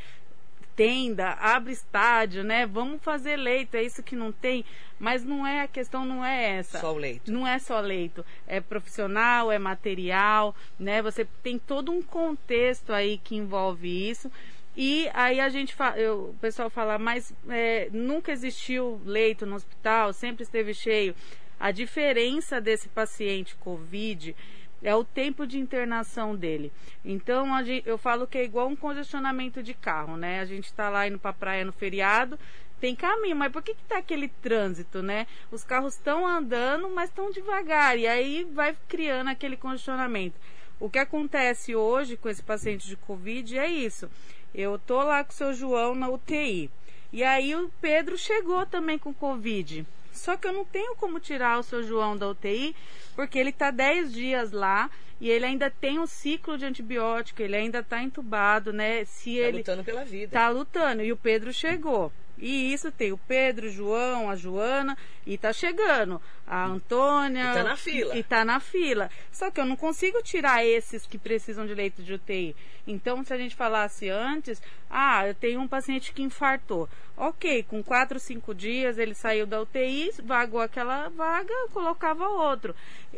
tenda, 0.75 1.32
abre 1.34 1.74
estádio, 1.74 2.44
né? 2.44 2.65
Vamos 2.65 3.01
fazer 3.01 3.36
leito, 3.36 3.75
é 3.75 3.84
isso 3.84 4.03
que 4.03 4.15
não 4.15 4.32
tem. 4.32 4.65
Mas 5.00 5.24
não 5.24 5.46
é 5.46 5.62
a 5.62 5.68
questão, 5.68 6.06
não 6.06 6.24
é 6.24 6.58
essa. 6.58 6.80
Só 6.80 6.94
o 6.94 6.98
leito. 6.98 7.32
Não 7.32 7.48
é 7.48 7.60
só 7.60 7.80
leito. 7.80 8.25
É 8.48 8.62
profissional, 8.62 9.51
é 9.51 9.60
material, 9.60 10.56
né? 10.80 11.01
Você 11.01 11.25
tem 11.42 11.60
todo 11.60 11.92
um 11.92 12.01
contexto 12.01 12.94
aí 12.94 13.18
que 13.18 13.36
envolve 13.36 14.10
isso. 14.10 14.32
E 14.75 15.10
aí 15.13 15.39
a 15.39 15.50
gente 15.50 15.75
fala, 15.75 15.98
eu, 15.98 16.30
o 16.30 16.36
pessoal 16.42 16.70
fala, 16.70 16.98
mas 16.98 17.32
é, 17.50 17.89
nunca 17.92 18.32
existiu 18.32 19.00
leito 19.06 19.46
no 19.46 19.56
hospital, 19.56 20.13
sempre 20.13 20.44
esteve 20.44 20.74
cheio. 20.74 21.15
A 21.60 21.72
diferença 21.72 22.60
desse 22.60 22.89
paciente 22.89 23.56
COVID 23.56 24.36
é 24.84 24.94
o 24.94 25.04
tempo 25.04 25.48
de 25.48 25.58
internação 25.58 26.36
dele. 26.36 26.72
Então 27.04 27.63
gente, 27.63 27.88
eu 27.88 27.98
falo 27.98 28.28
que 28.28 28.38
é 28.38 28.44
igual 28.44 28.68
um 28.68 28.75
congestionamento 28.75 29.63
de 29.63 29.74
carro, 29.74 30.18
né? 30.18 30.42
A 30.42 30.46
gente 30.46 30.66
está 30.66 30.90
lá 30.90 31.08
indo 31.08 31.18
para 31.18 31.34
praia 31.34 31.63
no 31.63 31.72
feriado, 31.72 32.38
tem 32.80 32.94
caminho, 32.94 33.36
mas 33.38 33.52
por 33.52 33.63
que 33.63 33.74
que 33.74 33.84
tá 33.86 34.00
aquele 34.00 34.28
trânsito, 34.28 35.02
né? 35.02 35.25
Os 35.50 35.63
carros 35.63 35.94
estão 35.94 36.28
andando, 36.28 36.90
mas 36.90 37.10
estão 37.10 37.32
devagar 37.32 37.98
e 37.98 38.06
aí 38.06 38.44
vai 38.44 38.75
criando 38.90 39.30
aquele 39.30 39.56
congestionamento. 39.56 40.36
O 40.80 40.90
que 40.90 41.00
acontece 41.00 41.74
hoje 41.74 42.18
com 42.18 42.28
esse 42.28 42.44
paciente 42.44 42.86
de 42.86 42.98
Covid 42.98 43.58
é 43.58 43.68
isso. 43.68 44.10
Eu 44.54 44.78
tô 44.78 45.02
lá 45.02 45.24
com 45.24 45.32
o 45.32 45.34
seu 45.34 45.54
João 45.54 45.96
na 45.96 46.10
UTI. 46.10 46.70
E 47.13 47.24
aí 47.24 47.56
o 47.56 47.72
Pedro 47.80 48.18
chegou 48.18 48.66
também 48.66 48.98
com 48.98 49.13
Covid. 49.13 49.86
Só 50.13 50.38
que 50.38 50.48
eu 50.48 50.53
não 50.53 50.63
tenho 50.63 50.96
como 50.96 51.20
tirar 51.20 51.60
o 51.60 51.63
seu 51.63 51.84
João 51.84 52.15
da 52.15 52.29
UTI, 52.29 52.75
porque 53.15 53.38
ele 53.38 53.50
está 53.50 53.72
10 53.72 54.13
dias 54.13 54.51
lá 54.51 54.89
e 55.20 55.29
ele 55.29 55.46
ainda 55.46 55.70
tem 55.70 56.00
um 56.00 56.05
ciclo 56.05 56.58
de 56.58 56.65
antibiótico, 56.65 57.41
ele 57.41 57.55
ainda 57.55 57.79
está 57.79 58.01
entubado, 58.01 58.72
né? 58.72 59.05
Se 59.05 59.38
tá 59.38 59.48
ele 59.48 59.58
lutando 59.60 59.84
pela 59.84 60.05
vida. 60.05 60.32
Tá 60.32 60.50
lutando. 60.50 61.01
E 61.01 61.12
o 61.12 61.17
Pedro 61.17 61.51
chegou. 61.51 62.12
E 62.38 62.74
isso 62.74 62.92
tem 62.92 63.12
o 63.12 63.18
Pedro, 63.18 63.68
o 63.68 63.72
João, 63.72 64.30
a 64.30 64.36
Joana 64.36 64.98
e 65.25 65.38
tá 65.38 65.54
chegando 65.54 66.22
a 66.46 66.66
Antônia. 66.66 67.52
E 67.52 67.54
tá 67.54 67.63
na 67.63 67.78
fila. 67.78 68.18
E 68.18 68.24
tá 68.24 68.46
na 68.46 68.60
fila. 68.60 69.10
Só 69.32 69.52
que 69.52 69.60
eu 69.60 69.66
não 69.66 69.75
consigo 69.75 70.22
tirar 70.22 70.66
esses 70.66 71.06
que 71.06 71.18
precisam 71.18 71.66
de 71.66 71.74
leito 71.74 72.02
de 72.04 72.13
UTI. 72.13 72.56
Então, 72.86 73.24
se 73.24 73.34
a 73.34 73.38
gente 73.38 73.56
falasse 73.56 74.10
antes, 74.10 74.62
ah, 74.90 75.28
eu 75.28 75.36
tenho 75.36 75.62
um 75.62 75.68
paciente 75.68 76.12
que 76.12 76.22
infartou. 76.22 76.90
Ok, 77.16 77.63
com 77.63 77.84
4, 77.84 78.20
5 78.20 78.54
dias 78.56 78.98
ele 78.98 79.13
saiu 79.13 79.46
da 79.46 79.62
UTI, 79.62 80.12
vagou 80.24 80.60
aquela 80.60 81.10
vaga, 81.10 81.54
colocava 81.72 82.28
outro. 82.28 82.75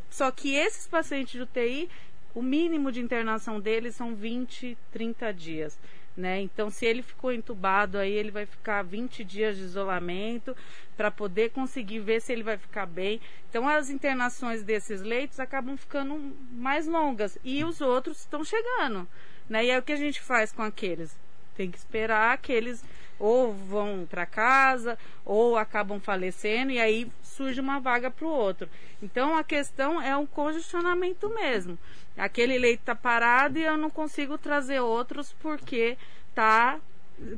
Só 0.09 0.29
que 0.29 0.53
esses 0.53 0.87
pacientes 0.87 1.31
de 1.31 1.41
UTI, 1.41 1.89
o 2.33 2.43
mínimo 2.43 2.91
de 2.91 2.99
internação 2.99 3.59
deles 3.59 3.95
são 3.95 4.13
20, 4.13 4.77
30 4.91 5.33
dias 5.33 5.79
né? 6.15 6.41
Então, 6.41 6.69
se 6.69 6.85
ele 6.85 7.01
ficou 7.01 7.31
entubado, 7.31 7.97
aí 7.97 8.11
ele 8.11 8.31
vai 8.31 8.45
ficar 8.45 8.83
20 8.83 9.23
dias 9.23 9.57
de 9.57 9.63
isolamento 9.63 10.55
para 10.95 11.11
poder 11.11 11.51
conseguir 11.51 11.99
ver 11.99 12.21
se 12.21 12.31
ele 12.31 12.43
vai 12.43 12.57
ficar 12.57 12.85
bem. 12.85 13.19
Então, 13.49 13.67
as 13.67 13.89
internações 13.89 14.63
desses 14.63 15.01
leitos 15.01 15.39
acabam 15.39 15.75
ficando 15.77 16.35
mais 16.51 16.87
longas 16.87 17.37
e 17.43 17.63
os 17.63 17.81
outros 17.81 18.19
estão 18.19 18.43
chegando, 18.43 19.07
né? 19.49 19.65
E 19.65 19.69
é 19.69 19.77
o 19.77 19.83
que 19.83 19.93
a 19.93 19.97
gente 19.97 20.21
faz 20.21 20.51
com 20.51 20.61
aqueles. 20.61 21.15
Tem 21.55 21.71
que 21.71 21.77
esperar 21.77 22.37
que 22.37 22.51
eles 22.51 22.83
ou 23.17 23.53
vão 23.53 24.05
para 24.09 24.25
casa 24.25 24.97
ou 25.23 25.57
acabam 25.57 25.99
falecendo 25.99 26.71
e 26.71 26.79
aí 26.79 27.09
surge 27.23 27.61
uma 27.61 27.79
vaga 27.79 28.11
para 28.11 28.25
o 28.25 28.29
outro. 28.29 28.69
Então 29.01 29.35
a 29.35 29.43
questão 29.43 30.01
é 30.01 30.15
um 30.15 30.25
congestionamento 30.25 31.29
mesmo. 31.29 31.77
Aquele 32.17 32.57
leito 32.57 32.81
está 32.81 32.95
parado 32.95 33.59
e 33.59 33.63
eu 33.63 33.77
não 33.77 33.89
consigo 33.89 34.37
trazer 34.37 34.79
outros 34.79 35.33
porque 35.33 35.97
tá 36.33 36.79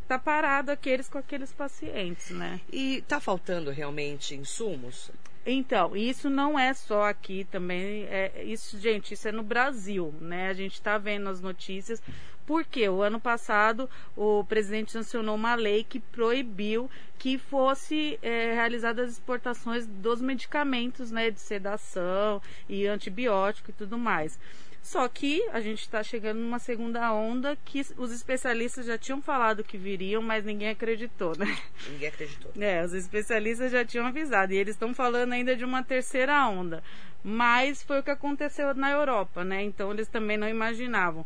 tá 0.07 0.17
parado 0.17 0.71
aqueles 0.71 1.07
com 1.07 1.17
aqueles 1.17 1.51
pacientes, 1.51 2.31
né? 2.31 2.59
E 2.71 3.03
tá 3.07 3.19
faltando 3.19 3.69
realmente 3.69 4.35
insumos? 4.35 5.11
Então, 5.45 5.95
isso 5.95 6.29
não 6.29 6.59
é 6.59 6.73
só 6.73 7.05
aqui 7.05 7.45
também, 7.45 8.03
é, 8.09 8.43
isso, 8.43 8.77
gente, 8.79 9.13
isso 9.13 9.27
é 9.29 9.31
no 9.31 9.43
Brasil, 9.43 10.13
né? 10.19 10.49
A 10.49 10.53
gente 10.53 10.73
está 10.73 10.97
vendo 10.97 11.29
as 11.29 11.39
notícias, 11.39 12.01
porque 12.45 12.87
o 12.89 13.01
ano 13.01 13.19
passado 13.19 13.89
o 14.15 14.43
presidente 14.43 14.91
sancionou 14.91 15.35
uma 15.35 15.55
lei 15.55 15.83
que 15.83 15.99
proibiu 15.99 16.89
que 17.17 17.37
fosse 17.37 18.19
é, 18.21 18.53
realizadas 18.53 19.09
as 19.09 19.13
exportações 19.15 19.87
dos 19.87 20.21
medicamentos, 20.21 21.11
né, 21.11 21.31
de 21.31 21.39
sedação 21.39 22.41
e 22.69 22.85
antibiótico 22.85 23.71
e 23.71 23.73
tudo 23.73 23.97
mais. 23.97 24.39
Só 24.87 25.05
que 25.09 25.45
a 25.51 25.59
gente 25.59 25.81
está 25.81 26.01
chegando 26.01 26.39
numa 26.39 26.59
segunda 26.59 27.11
onda 27.11 27.57
que 27.65 27.85
os 27.97 28.09
especialistas 28.09 28.85
já 28.85 28.97
tinham 28.97 29.21
falado 29.21 29.61
que 29.61 29.77
viriam, 29.77 30.21
mas 30.21 30.45
ninguém 30.45 30.69
acreditou, 30.69 31.37
né? 31.37 31.57
Ninguém 31.91 32.07
acreditou. 32.07 32.51
É, 32.57 32.81
os 32.85 32.93
especialistas 32.93 33.69
já 33.69 33.83
tinham 33.83 34.05
avisado. 34.05 34.53
E 34.53 34.55
eles 34.55 34.75
estão 34.75 34.93
falando 34.93 35.33
ainda 35.33 35.57
de 35.57 35.65
uma 35.65 35.83
terceira 35.83 36.47
onda. 36.47 36.81
Mas 37.21 37.83
foi 37.83 37.99
o 37.99 38.03
que 38.03 38.11
aconteceu 38.11 38.73
na 38.75 38.89
Europa, 38.89 39.43
né? 39.43 39.61
Então 39.61 39.91
eles 39.91 40.07
também 40.07 40.37
não 40.37 40.47
imaginavam. 40.47 41.25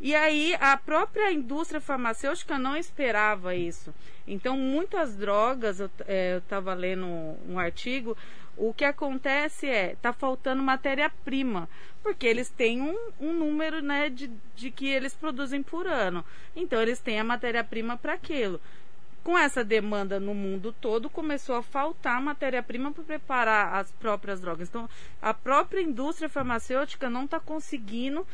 E 0.00 0.14
aí 0.14 0.56
a 0.58 0.74
própria 0.74 1.30
indústria 1.30 1.82
farmacêutica 1.82 2.58
não 2.58 2.74
esperava 2.74 3.54
isso. 3.54 3.94
Então 4.26 4.56
muitas 4.56 5.14
drogas, 5.14 5.78
eu 5.78 5.90
é, 6.06 6.38
estava 6.38 6.72
lendo 6.72 7.06
um 7.06 7.58
artigo, 7.58 8.16
o 8.56 8.72
que 8.72 8.84
acontece 8.84 9.66
é, 9.66 9.92
está 9.92 10.12
faltando 10.12 10.62
matéria-prima, 10.62 11.68
porque 12.02 12.26
eles 12.26 12.48
têm 12.48 12.80
um, 12.80 12.96
um 13.20 13.32
número 13.32 13.82
né, 13.82 14.08
de, 14.08 14.30
de 14.54 14.70
que 14.70 14.86
eles 14.86 15.14
produzem 15.14 15.62
por 15.62 15.86
ano. 15.86 16.24
Então, 16.54 16.80
eles 16.80 17.00
têm 17.00 17.18
a 17.18 17.24
matéria-prima 17.24 17.96
para 17.96 18.14
aquilo 18.14 18.60
com 19.24 19.38
essa 19.38 19.64
demanda 19.64 20.20
no 20.20 20.34
mundo 20.34 20.70
todo, 20.70 21.08
começou 21.08 21.56
a 21.56 21.62
faltar 21.62 22.20
matéria-prima 22.20 22.92
para 22.92 23.02
preparar 23.02 23.74
as 23.74 23.90
próprias 23.90 24.38
drogas. 24.38 24.68
Então, 24.68 24.86
a 25.20 25.32
própria 25.32 25.80
indústria 25.80 26.28
farmacêutica 26.28 27.08
não 27.08 27.24
está 27.24 27.40
conseguindo 27.40 28.26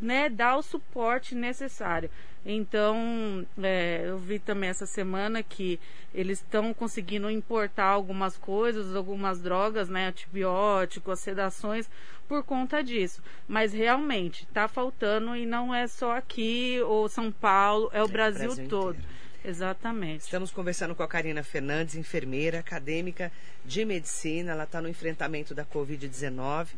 né, 0.00 0.30
dar 0.30 0.56
o 0.56 0.62
suporte 0.62 1.34
necessário. 1.34 2.10
Então, 2.46 3.46
é, 3.62 4.04
eu 4.06 4.16
vi 4.16 4.38
também 4.38 4.70
essa 4.70 4.86
semana 4.86 5.42
que 5.42 5.78
eles 6.14 6.38
estão 6.38 6.72
conseguindo 6.72 7.30
importar 7.30 7.84
algumas 7.84 8.38
coisas, 8.38 8.96
algumas 8.96 9.42
drogas, 9.42 9.90
né, 9.90 10.08
antibióticos, 10.08 11.20
sedações, 11.20 11.90
por 12.26 12.42
conta 12.42 12.82
disso. 12.82 13.22
Mas 13.46 13.74
realmente 13.74 14.44
está 14.44 14.66
faltando 14.66 15.36
e 15.36 15.44
não 15.44 15.74
é 15.74 15.86
só 15.86 16.16
aqui 16.16 16.80
ou 16.86 17.06
São 17.06 17.30
Paulo, 17.30 17.90
é 17.92 18.02
o 18.02 18.06
é, 18.06 18.08
Brasil, 18.08 18.46
Brasil 18.46 18.68
todo. 18.68 18.96
Inteiro. 18.96 19.18
Exatamente. 19.44 20.22
Estamos 20.22 20.50
conversando 20.50 20.94
com 20.94 21.02
a 21.02 21.08
Karina 21.08 21.42
Fernandes, 21.42 21.94
enfermeira 21.94 22.58
acadêmica 22.58 23.30
de 23.64 23.84
medicina. 23.84 24.52
Ela 24.52 24.64
está 24.64 24.80
no 24.80 24.88
enfrentamento 24.88 25.54
da 25.54 25.64
Covid-19, 25.64 26.68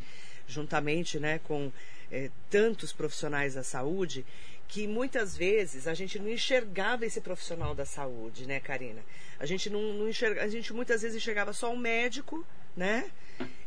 juntamente 0.47 1.19
né, 1.19 1.41
com 1.45 1.73
é, 2.13 2.31
tantos 2.51 2.93
profissionais 2.93 3.55
da 3.55 3.63
saúde, 3.63 4.27
que 4.69 4.87
muitas 4.87 5.37
vezes 5.37 5.89
a 5.89 5.95
gente 5.95 6.19
não 6.19 6.29
enxergava 6.29 7.05
esse 7.05 7.21
profissional 7.21 7.75
da 7.75 7.85
saúde, 7.85 8.47
né, 8.47 8.61
Karina? 8.61 9.01
A 9.39 9.47
gente 9.47 9.69
não, 9.69 9.81
não 9.95 10.09
enxerga, 10.09 10.43
a 10.43 10.49
gente 10.49 10.73
muitas 10.73 11.03
vezes 11.03 11.17
enxergava 11.17 11.53
só 11.53 11.73
um 11.73 11.77
médico, 11.77 12.47
né? 12.77 13.11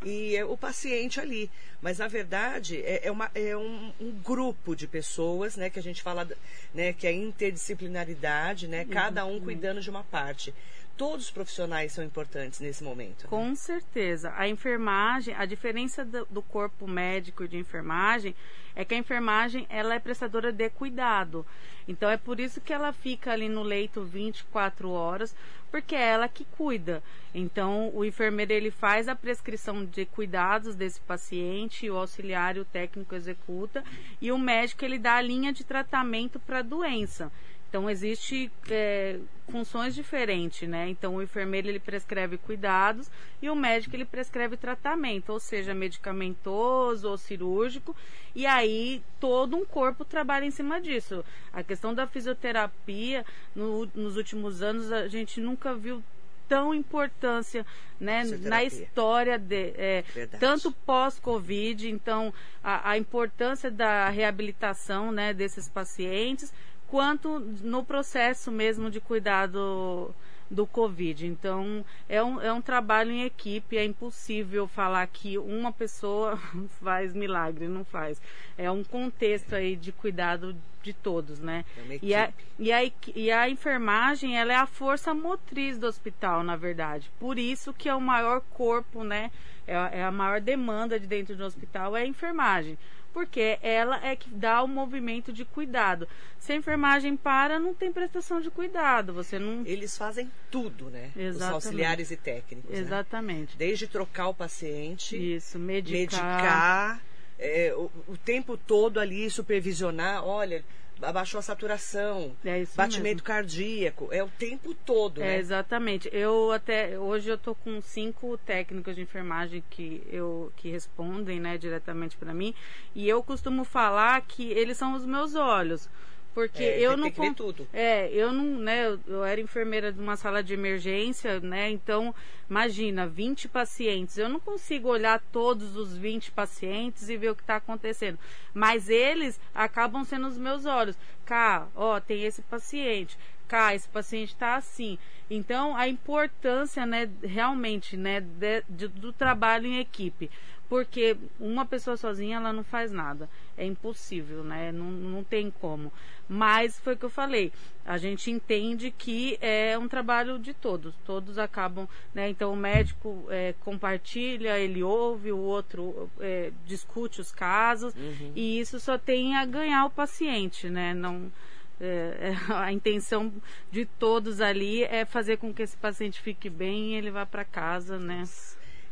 E 0.06 0.36
é 0.36 0.46
o 0.46 0.58
paciente 0.58 1.20
ali. 1.20 1.50
Mas 1.82 1.98
na 1.98 2.08
verdade 2.08 2.82
é, 2.82 3.08
é, 3.08 3.12
uma, 3.12 3.30
é 3.36 3.56
um, 3.56 3.92
um, 4.00 4.12
grupo 4.12 4.76
de 4.76 4.88
pessoas, 4.88 5.56
né, 5.58 5.70
que 5.70 5.80
a 5.80 5.84
gente 5.84 6.02
fala, 6.02 6.28
né, 6.74 6.94
que 6.94 7.06
é 7.08 7.12
interdisciplinaridade, 7.12 8.68
né, 8.68 8.86
cada 8.86 9.26
um 9.26 9.40
cuidando 9.40 9.82
de 9.82 9.90
uma 9.90 10.04
parte 10.04 10.54
todos 10.98 11.26
os 11.26 11.32
profissionais 11.32 11.92
são 11.92 12.04
importantes 12.04 12.60
nesse 12.60 12.84
momento. 12.84 13.24
Né? 13.24 13.30
Com 13.30 13.56
certeza. 13.56 14.34
A 14.36 14.48
enfermagem, 14.48 15.34
a 15.36 15.46
diferença 15.46 16.06
do, 16.06 16.26
do, 16.30 16.42
corpo 16.42 16.88
médico 16.88 17.44
e 17.44 17.48
de 17.48 17.58
enfermagem 17.58 18.36
é 18.76 18.86
que 18.86 18.94
a 18.94 18.98
enfermagem 18.98 19.66
ela 19.70 19.96
é 19.96 20.00
prestadora 20.00 20.52
de 20.52 20.70
cuidado. 20.70 21.46
Então 21.88 22.10
é 22.10 22.18
por 22.18 22.40
isso 22.40 22.62
que 22.62 22.74
ela 22.74 22.94
fica 22.94 23.32
ali 23.32 23.50
no 23.50 23.62
leito 23.62 24.04
24 24.04 24.90
horas, 24.90 25.36
porque 25.70 25.96
é 25.96 26.10
ela 26.10 26.28
que 26.28 26.46
cuida. 26.46 27.04
Então 27.34 27.92
o 27.94 28.06
enfermeiro 28.06 28.54
ele 28.54 28.72
faz 28.72 29.08
a 29.08 29.16
prescrição 29.16 29.84
de 29.84 30.06
cuidados 30.06 30.76
desse 30.76 31.02
paciente, 31.02 31.90
o 31.90 31.98
auxiliar, 31.98 32.58
o 32.58 32.66
técnico 32.66 33.16
executa 33.16 33.84
e 34.22 34.32
o 34.32 34.38
médico 34.38 34.86
ele 34.86 35.00
dá 35.00 35.16
a 35.16 35.22
linha 35.22 35.52
de 35.52 35.64
tratamento 35.64 36.40
para 36.40 36.60
a 36.60 36.64
doença. 36.64 37.32
Então 37.74 37.90
existe 37.90 38.52
é, 38.70 39.18
funções 39.50 39.96
diferentes, 39.96 40.70
né? 40.70 40.90
Então 40.90 41.16
o 41.16 41.24
enfermeiro 41.24 41.68
ele 41.68 41.80
prescreve 41.80 42.38
cuidados 42.38 43.10
e 43.42 43.50
o 43.50 43.56
médico 43.56 43.96
ele 43.96 44.06
prescreve 44.06 44.56
tratamento, 44.56 45.32
ou 45.32 45.40
seja, 45.40 45.74
medicamentoso 45.74 47.10
ou 47.10 47.18
cirúrgico, 47.18 47.96
e 48.36 48.46
aí 48.46 49.02
todo 49.20 49.58
um 49.58 49.66
corpo 49.66 50.06
trabalha 50.06 50.46
em 50.46 50.52
cima 50.52 50.80
disso. 50.80 51.26
A 51.52 51.64
questão 51.64 51.96
da 51.96 52.06
fisioterapia 52.06 53.26
no, 53.56 53.90
nos 53.96 54.18
últimos 54.18 54.62
anos 54.62 54.92
a 54.92 55.08
gente 55.08 55.42
nunca 55.42 55.74
viu 55.74 56.04
tão 56.48 56.76
importância 56.76 57.66
né, 58.00 58.24
na 58.42 58.64
história 58.64 59.40
de 59.40 59.74
é, 59.76 60.04
tanto 60.40 60.72
pós-Covid, 60.72 61.90
então 61.90 62.32
a, 62.64 62.92
a, 62.92 62.98
importância 63.00 63.72
da 63.72 64.10
reabilitação 64.10 65.12
né, 65.12 65.34
desses 65.34 65.68
pacientes 65.68 66.54
quanto 66.94 67.40
no 67.40 67.84
processo 67.84 68.52
mesmo 68.52 68.88
de 68.88 69.02
cuidado 69.02 70.14
do 70.48 70.68
Covid. 70.68 71.26
Então, 71.26 71.84
é 72.08 72.24
um, 72.24 72.40
é 72.40 72.54
um 72.54 72.62
trabalho 72.62 73.10
em 73.10 73.24
equipe, 73.24 73.76
é 73.76 73.84
impossível 73.84 74.68
falar 74.68 75.08
que 75.08 75.40
uma 75.40 75.72
pessoa 75.72 76.38
faz 76.84 77.12
milagre, 77.16 77.68
não 77.68 77.84
faz. 77.84 78.22
É 78.56 78.70
um 78.70 78.84
contexto 78.84 79.56
aí 79.56 79.76
de 79.76 79.92
cuidado 79.92 80.56
de 80.84 80.94
todos, 80.94 81.40
né? 81.40 81.66
É 81.90 82.00
e, 82.00 82.14
a, 82.14 82.32
e, 82.60 82.72
a, 82.72 82.84
e 83.16 83.32
a 83.32 83.50
enfermagem, 83.50 84.38
ela 84.38 84.54
é 84.54 84.58
a 84.58 84.68
força 84.68 85.16
motriz 85.16 85.80
do 85.80 85.88
hospital, 85.88 86.44
na 86.44 86.56
verdade. 86.56 87.10
Por 87.20 87.40
isso 87.40 87.74
que 87.74 87.90
é 87.90 87.96
o 87.96 88.02
maior 88.02 88.40
corpo, 88.52 89.04
né? 89.04 89.32
É, 89.66 89.74
é 89.74 90.04
a 90.04 90.12
maior 90.12 90.40
demanda 90.40 91.00
de 91.00 91.08
dentro 91.08 91.36
do 91.36 91.44
hospital 91.44 91.98
é 91.98 92.02
a 92.02 92.06
enfermagem 92.06 92.78
porque 93.14 93.60
ela 93.62 94.06
é 94.06 94.16
que 94.16 94.30
dá 94.30 94.64
o 94.64 94.68
movimento 94.68 95.32
de 95.32 95.46
cuidado. 95.46 96.08
Se 96.40 96.52
a 96.52 96.56
enfermagem 96.56 97.16
para, 97.16 97.60
não 97.60 97.74
tem 97.74 97.92
prestação 97.92 98.42
de 98.42 98.50
cuidado. 98.50 99.14
Você 99.14 99.38
não. 99.40 99.64
Eles 99.66 99.98
fazem 99.98 100.30
tudo, 100.52 100.90
né? 100.90 101.12
Exatamente. 101.16 101.36
Os 101.36 101.42
auxiliares 101.54 102.12
e 102.12 102.18
técnicos. 102.18 102.72
né? 102.72 102.80
Exatamente. 102.80 103.56
Desde 103.56 103.88
trocar 103.88 104.28
o 104.30 104.34
paciente, 104.34 105.16
Isso, 105.36 105.58
medicar. 105.60 106.26
medicar, 106.26 107.02
é, 107.40 107.74
o, 107.76 107.90
o 108.08 108.18
tempo 108.18 108.58
todo 108.58 109.00
ali 109.00 109.30
supervisionar. 109.30 110.26
Olha, 110.26 110.64
abaixou 111.02 111.40
a 111.40 111.42
saturação, 111.42 112.36
É 112.44 112.64
batimento 112.76 113.16
mesmo. 113.16 113.24
cardíaco. 113.24 114.10
É 114.12 114.24
o 114.24 114.30
tempo 114.30 114.74
todo, 114.74 115.22
É, 115.22 115.26
né? 115.26 115.38
exatamente. 115.38 116.10
Eu 116.12 116.52
até 116.52 116.98
hoje 116.98 117.30
eu 117.30 117.38
tô 117.38 117.54
com 117.56 117.82
cinco 117.82 118.38
técnicos 118.38 118.96
de 118.96 119.02
enfermagem 119.02 119.64
que 119.70 120.04
eu 120.12 120.52
que 120.56 120.70
respondem, 120.70 121.40
né, 121.40 121.58
diretamente 121.58 122.18
para 122.18 122.34
mim, 122.34 122.54
e 122.96 123.08
eu 123.08 123.22
costumo 123.24 123.64
falar 123.64 124.22
que 124.22 124.52
eles 124.52 124.78
são 124.78 124.94
os 124.96 125.06
meus 125.06 125.36
olhos. 125.36 125.90
Porque 126.34 126.64
É, 126.64 126.80
eu 126.80 126.92
tem 126.92 127.00
não 127.00 127.12
que 127.12 127.18
con- 127.18 127.34
tudo. 127.34 127.68
É, 127.72 128.10
eu 128.12 128.32
não, 128.32 128.44
né, 128.60 128.88
eu, 128.88 129.00
eu 129.08 129.24
era 129.24 129.40
enfermeira 129.40 129.92
de 129.92 130.00
uma 130.00 130.16
sala 130.18 130.42
de 130.42 130.54
emergência, 130.54 131.40
né? 131.40 131.70
Então, 131.70 132.14
imagina, 132.50 133.06
20 133.08 133.48
pacientes. 133.48 134.18
Eu 134.18 134.28
não 134.30 134.40
consigo 134.40 134.88
olhar 134.90 135.22
todos 135.32 135.76
os 135.78 135.96
20 135.96 136.32
pacientes 136.32 137.08
e 137.10 137.18
ver 137.18 137.30
o 137.32 137.36
que 137.36 137.44
está 137.44 137.58
acontecendo. 137.58 138.18
Mas 138.54 138.90
eles 138.90 139.40
acabam 139.54 140.04
sendo 140.04 140.28
os 140.28 140.38
meus 140.38 140.66
olhos. 140.66 140.98
Cá, 141.26 141.68
ó, 141.76 142.00
tem 142.00 142.24
esse 142.24 142.42
paciente. 142.42 143.18
Cá, 143.48 143.76
esse 143.76 143.88
paciente 143.88 144.30
está 144.30 144.56
assim. 144.56 144.98
Então, 145.30 145.76
a 145.78 145.88
importância, 145.88 146.86
né, 146.86 147.10
realmente, 147.24 147.96
né, 147.96 148.20
de- 148.22 148.64
de- 148.68 148.88
do 148.88 149.14
trabalho 149.14 149.68
em 149.68 149.80
equipe. 149.80 150.32
Porque 150.70 151.16
uma 151.40 151.66
pessoa 151.66 151.96
sozinha, 151.98 152.38
ela 152.38 152.52
não 152.52 152.64
faz 152.64 152.92
nada. 152.92 153.30
É 153.58 153.66
impossível, 153.66 154.44
né? 154.44 154.72
Não, 154.72 154.86
não 154.86 155.24
tem 155.24 155.52
como. 155.52 155.92
Mas 156.28 156.80
foi 156.80 156.94
o 156.94 156.98
que 156.98 157.06
eu 157.06 157.10
falei. 157.10 157.52
A 157.86 157.98
gente 157.98 158.32
entende 158.32 158.90
que 158.90 159.38
é 159.42 159.78
um 159.78 159.88
trabalho 159.88 160.40
de 160.40 160.54
todos. 160.54 160.96
Todos 161.06 161.38
acabam, 161.38 161.88
né? 162.14 162.30
Então 162.30 162.54
o 162.54 162.56
médico 162.56 163.26
é, 163.30 163.54
compartilha, 163.60 164.58
ele 164.58 164.82
ouve, 164.82 165.32
o 165.32 165.38
outro 165.38 166.10
é, 166.20 166.52
discute 166.66 167.22
os 167.22 167.32
casos. 167.32 167.94
E 168.36 168.60
isso 168.60 168.80
só 168.80 168.98
tem 168.98 169.36
a 169.36 169.46
ganhar 169.46 169.86
o 169.86 169.90
paciente, 169.90 170.70
né? 170.70 170.94
Não, 170.94 171.32
é, 171.80 172.34
é, 172.50 172.54
a 172.54 172.72
intenção 172.72 173.32
de 173.70 173.86
todos 173.86 174.40
ali 174.40 174.84
é 174.84 175.06
fazer 175.06 175.38
com 175.38 175.54
que 175.54 175.62
esse 175.62 175.76
paciente 175.76 176.22
fique 176.22 176.50
bem 176.50 176.94
e 176.94 176.96
ele 176.96 177.12
vá 177.12 177.26
para 177.26 177.44
casa, 177.44 178.00
né? 178.00 178.24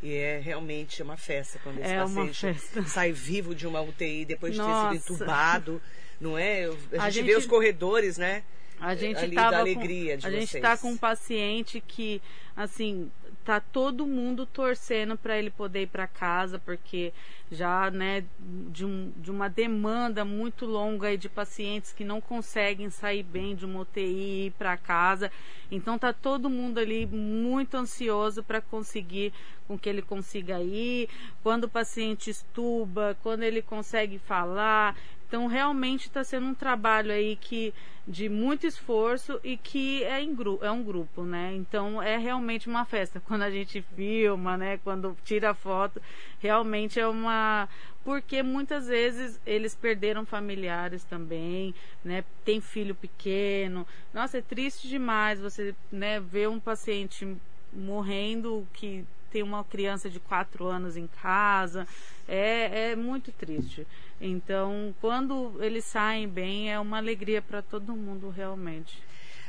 E 0.03 0.15
é 0.15 0.39
realmente 0.39 1.01
uma 1.03 1.15
festa 1.17 1.59
quando 1.63 1.79
esse 1.79 1.91
É 1.91 1.99
paciente 1.99 2.55
sai 2.87 3.11
vivo 3.11 3.53
de 3.53 3.67
uma 3.67 3.81
UTI 3.81 4.25
depois 4.25 4.53
de 4.53 4.59
ter 4.59 4.65
sido 4.65 5.13
entubado, 5.13 5.81
não 6.19 6.37
é? 6.37 6.65
A, 6.65 7.03
A 7.03 7.09
gente, 7.09 7.13
gente- 7.13 7.25
vê 7.25 7.35
os 7.37 7.45
corredores, 7.45 8.17
né? 8.17 8.43
A 8.79 8.95
gente 8.95 9.19
ali 9.19 9.35
tava 9.35 9.51
da 9.51 9.57
com- 9.57 9.61
alegria 9.61 10.17
de 10.17 10.25
A 10.25 10.31
gente 10.31 10.47
vocês. 10.47 10.61
tá 10.61 10.75
com 10.75 10.89
um 10.91 10.97
paciente 10.97 11.79
que, 11.85 12.19
assim, 12.57 13.11
tá 13.43 13.60
todo 13.60 14.06
mundo 14.06 14.45
torcendo 14.45 15.17
para 15.17 15.38
ele 15.38 15.49
poder 15.49 15.84
ir 15.84 15.88
para 15.88 16.08
casa, 16.08 16.60
porque 16.60 17.12
já, 17.51 17.91
né, 17.91 18.23
de, 18.39 18.86
um, 18.86 19.12
de 19.17 19.30
uma 19.30 19.49
demanda 19.49 20.23
muito 20.23 20.65
longa 20.65 21.08
aí 21.08 21.17
de 21.17 21.27
pacientes 21.27 21.91
que 21.91 22.04
não 22.04 22.21
conseguem 22.21 22.89
sair 22.89 23.23
bem 23.23 23.56
de 23.56 23.65
uma 23.65 23.82
UTI 23.82 24.01
e 24.01 24.45
ir 24.47 24.51
para 24.51 24.77
casa. 24.77 25.32
Então 25.69 25.97
tá 25.99 26.13
todo 26.13 26.49
mundo 26.49 26.77
ali 26.80 27.06
muito 27.06 27.75
ansioso 27.75 28.43
para 28.43 28.62
conseguir 28.62 29.34
com 29.67 29.77
que 29.77 29.89
ele 29.89 30.01
consiga 30.01 30.62
ir, 30.62 31.10
quando 31.41 31.65
o 31.65 31.69
paciente 31.69 32.30
estuba, 32.30 33.17
quando 33.21 33.43
ele 33.43 33.62
consegue 33.62 34.19
falar. 34.19 34.95
Então 35.31 35.47
realmente 35.47 36.07
está 36.07 36.25
sendo 36.25 36.47
um 36.47 36.53
trabalho 36.53 37.09
aí 37.09 37.37
que 37.37 37.73
de 38.05 38.27
muito 38.27 38.67
esforço 38.67 39.39
e 39.41 39.55
que 39.55 40.03
é 40.03 40.21
em 40.21 40.35
gru 40.35 40.59
é 40.61 40.69
um 40.69 40.83
grupo, 40.83 41.23
né? 41.23 41.53
Então 41.55 42.03
é 42.03 42.17
realmente 42.17 42.67
uma 42.67 42.83
festa. 42.83 43.21
Quando 43.25 43.43
a 43.43 43.49
gente 43.49 43.81
filma, 43.95 44.57
né? 44.57 44.77
Quando 44.83 45.15
tira 45.23 45.53
foto, 45.53 46.01
realmente 46.37 46.99
é 46.99 47.07
uma 47.07 47.69
porque 48.03 48.43
muitas 48.43 48.87
vezes 48.87 49.39
eles 49.45 49.73
perderam 49.73 50.25
familiares 50.25 51.05
também, 51.05 51.73
né? 52.03 52.25
Tem 52.43 52.59
filho 52.59 52.93
pequeno. 52.93 53.87
Nossa, 54.13 54.39
é 54.39 54.41
triste 54.41 54.89
demais 54.89 55.39
você, 55.39 55.73
né, 55.89 56.19
ver 56.19 56.49
um 56.49 56.59
paciente 56.59 57.37
morrendo 57.71 58.67
que 58.73 59.05
tem 59.31 59.41
uma 59.41 59.63
criança 59.63 60.09
de 60.09 60.19
quatro 60.19 60.65
anos 60.65 60.97
em 60.97 61.07
casa. 61.21 61.87
É, 62.27 62.91
é 62.91 62.95
muito 62.95 63.31
triste. 63.31 63.87
Então, 64.19 64.93
quando 64.99 65.55
eles 65.63 65.85
saem 65.85 66.27
bem, 66.27 66.71
é 66.71 66.79
uma 66.79 66.97
alegria 66.97 67.41
para 67.41 67.61
todo 67.61 67.95
mundo, 67.95 68.29
realmente. 68.29 69.01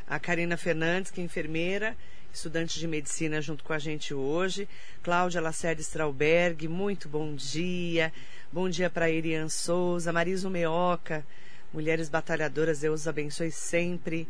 A 0.06 0.18
Karina 0.18 0.56
Fernandes, 0.56 1.10
que 1.10 1.20
é 1.20 1.24
enfermeira, 1.24 1.96
estudante 2.32 2.78
de 2.78 2.88
medicina 2.88 3.40
junto 3.40 3.62
com 3.62 3.72
a 3.72 3.78
gente 3.78 4.14
hoje. 4.14 4.68
Cláudia 5.02 5.40
Lacerda 5.40 5.80
Strauberg, 5.80 6.66
muito 6.68 7.08
bom 7.08 7.34
dia. 7.34 8.12
Bom 8.52 8.68
dia 8.68 8.90
para 8.90 9.10
Irian 9.10 9.48
Souza, 9.48 10.12
Marisa 10.12 10.48
Meoca, 10.50 11.24
Mulheres 11.72 12.08
Batalhadoras, 12.08 12.80
Deus 12.80 13.08
abençoe 13.08 13.50
sempre. 13.50 14.28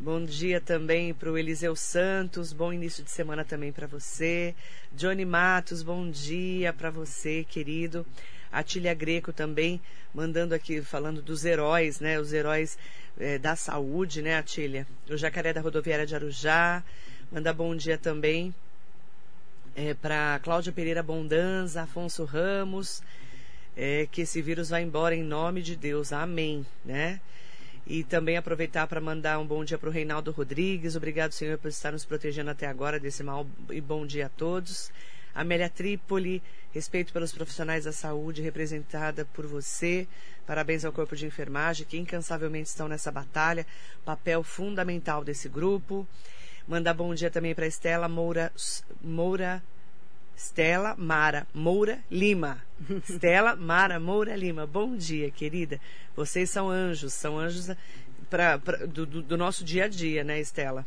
Bom 0.00 0.24
dia 0.24 0.60
também 0.60 1.14
para 1.14 1.30
o 1.30 1.38
Eliseu 1.38 1.74
Santos, 1.76 2.52
bom 2.52 2.72
início 2.72 3.02
de 3.04 3.10
semana 3.10 3.44
também 3.44 3.72
para 3.72 3.86
você. 3.86 4.54
Johnny 4.92 5.24
Matos, 5.24 5.82
bom 5.82 6.10
dia 6.10 6.72
para 6.72 6.90
você, 6.90 7.44
querido. 7.48 8.04
A 8.50 8.62
Tília 8.62 8.92
Greco 8.92 9.32
também, 9.32 9.80
mandando 10.12 10.54
aqui, 10.54 10.82
falando 10.82 11.22
dos 11.22 11.44
heróis, 11.44 12.00
né? 12.00 12.18
Os 12.18 12.32
heróis 12.32 12.76
eh, 13.18 13.38
da 13.38 13.54
saúde, 13.56 14.20
né, 14.20 14.36
Atília? 14.36 14.86
O 15.08 15.16
Jacaré 15.16 15.52
da 15.52 15.60
Rodoviária 15.60 16.04
de 16.06 16.14
Arujá. 16.14 16.82
Manda 17.30 17.52
bom 17.52 17.74
dia 17.74 17.96
também 17.96 18.52
para 20.02 20.40
Cláudia 20.42 20.72
Pereira 20.72 21.02
Bondanza, 21.02 21.82
Afonso 21.82 22.24
Ramos. 22.24 23.00
eh, 23.76 24.08
que 24.10 24.22
esse 24.22 24.42
vírus 24.42 24.70
vá 24.70 24.80
embora 24.80 25.14
em 25.14 25.22
nome 25.22 25.62
de 25.62 25.76
Deus. 25.76 26.12
Amém, 26.12 26.66
né? 26.84 27.20
E 27.86 28.02
também 28.02 28.36
aproveitar 28.36 28.86
para 28.86 29.00
mandar 29.00 29.38
um 29.38 29.46
bom 29.46 29.62
dia 29.62 29.76
para 29.76 29.88
o 29.88 29.92
Reinaldo 29.92 30.30
Rodrigues. 30.30 30.96
Obrigado, 30.96 31.32
Senhor, 31.32 31.58
por 31.58 31.68
estar 31.68 31.92
nos 31.92 32.04
protegendo 32.04 32.50
até 32.50 32.66
agora 32.66 32.98
desse 32.98 33.22
mal 33.22 33.46
e 33.70 33.80
bom 33.80 34.06
dia 34.06 34.26
a 34.26 34.28
todos. 34.30 34.90
Amélia 35.34 35.68
Trípoli, 35.68 36.42
respeito 36.72 37.12
pelos 37.12 37.32
profissionais 37.32 37.84
da 37.84 37.92
saúde, 37.92 38.40
representada 38.40 39.26
por 39.34 39.46
você. 39.46 40.06
Parabéns 40.46 40.84
ao 40.84 40.92
corpo 40.92 41.14
de 41.16 41.26
enfermagem, 41.26 41.86
que 41.86 41.98
incansavelmente 41.98 42.68
estão 42.68 42.88
nessa 42.88 43.10
batalha. 43.10 43.66
Papel 44.04 44.42
fundamental 44.42 45.24
desse 45.24 45.48
grupo. 45.48 46.06
Mandar 46.66 46.94
bom 46.94 47.14
dia 47.14 47.30
também 47.30 47.54
para 47.54 47.66
Estela 47.66 48.08
Moura, 48.08 48.50
Moura 49.02 49.62
Estela 50.36 50.94
Mara 50.96 51.46
Moura 51.54 52.00
Lima. 52.10 52.62
Estela 53.08 53.54
Mara 53.56 53.98
Moura 54.00 54.34
Lima. 54.36 54.66
Bom 54.66 54.96
dia, 54.96 55.30
querida. 55.30 55.80
Vocês 56.16 56.50
são 56.50 56.68
anjos, 56.70 57.12
são 57.12 57.38
anjos 57.38 57.70
pra, 58.28 58.58
pra- 58.58 58.84
do, 58.86 59.06
do- 59.06 59.36
nosso 59.36 59.64
dia 59.64 59.84
a 59.84 59.88
dia, 59.88 60.24
né, 60.24 60.40
Estela? 60.40 60.84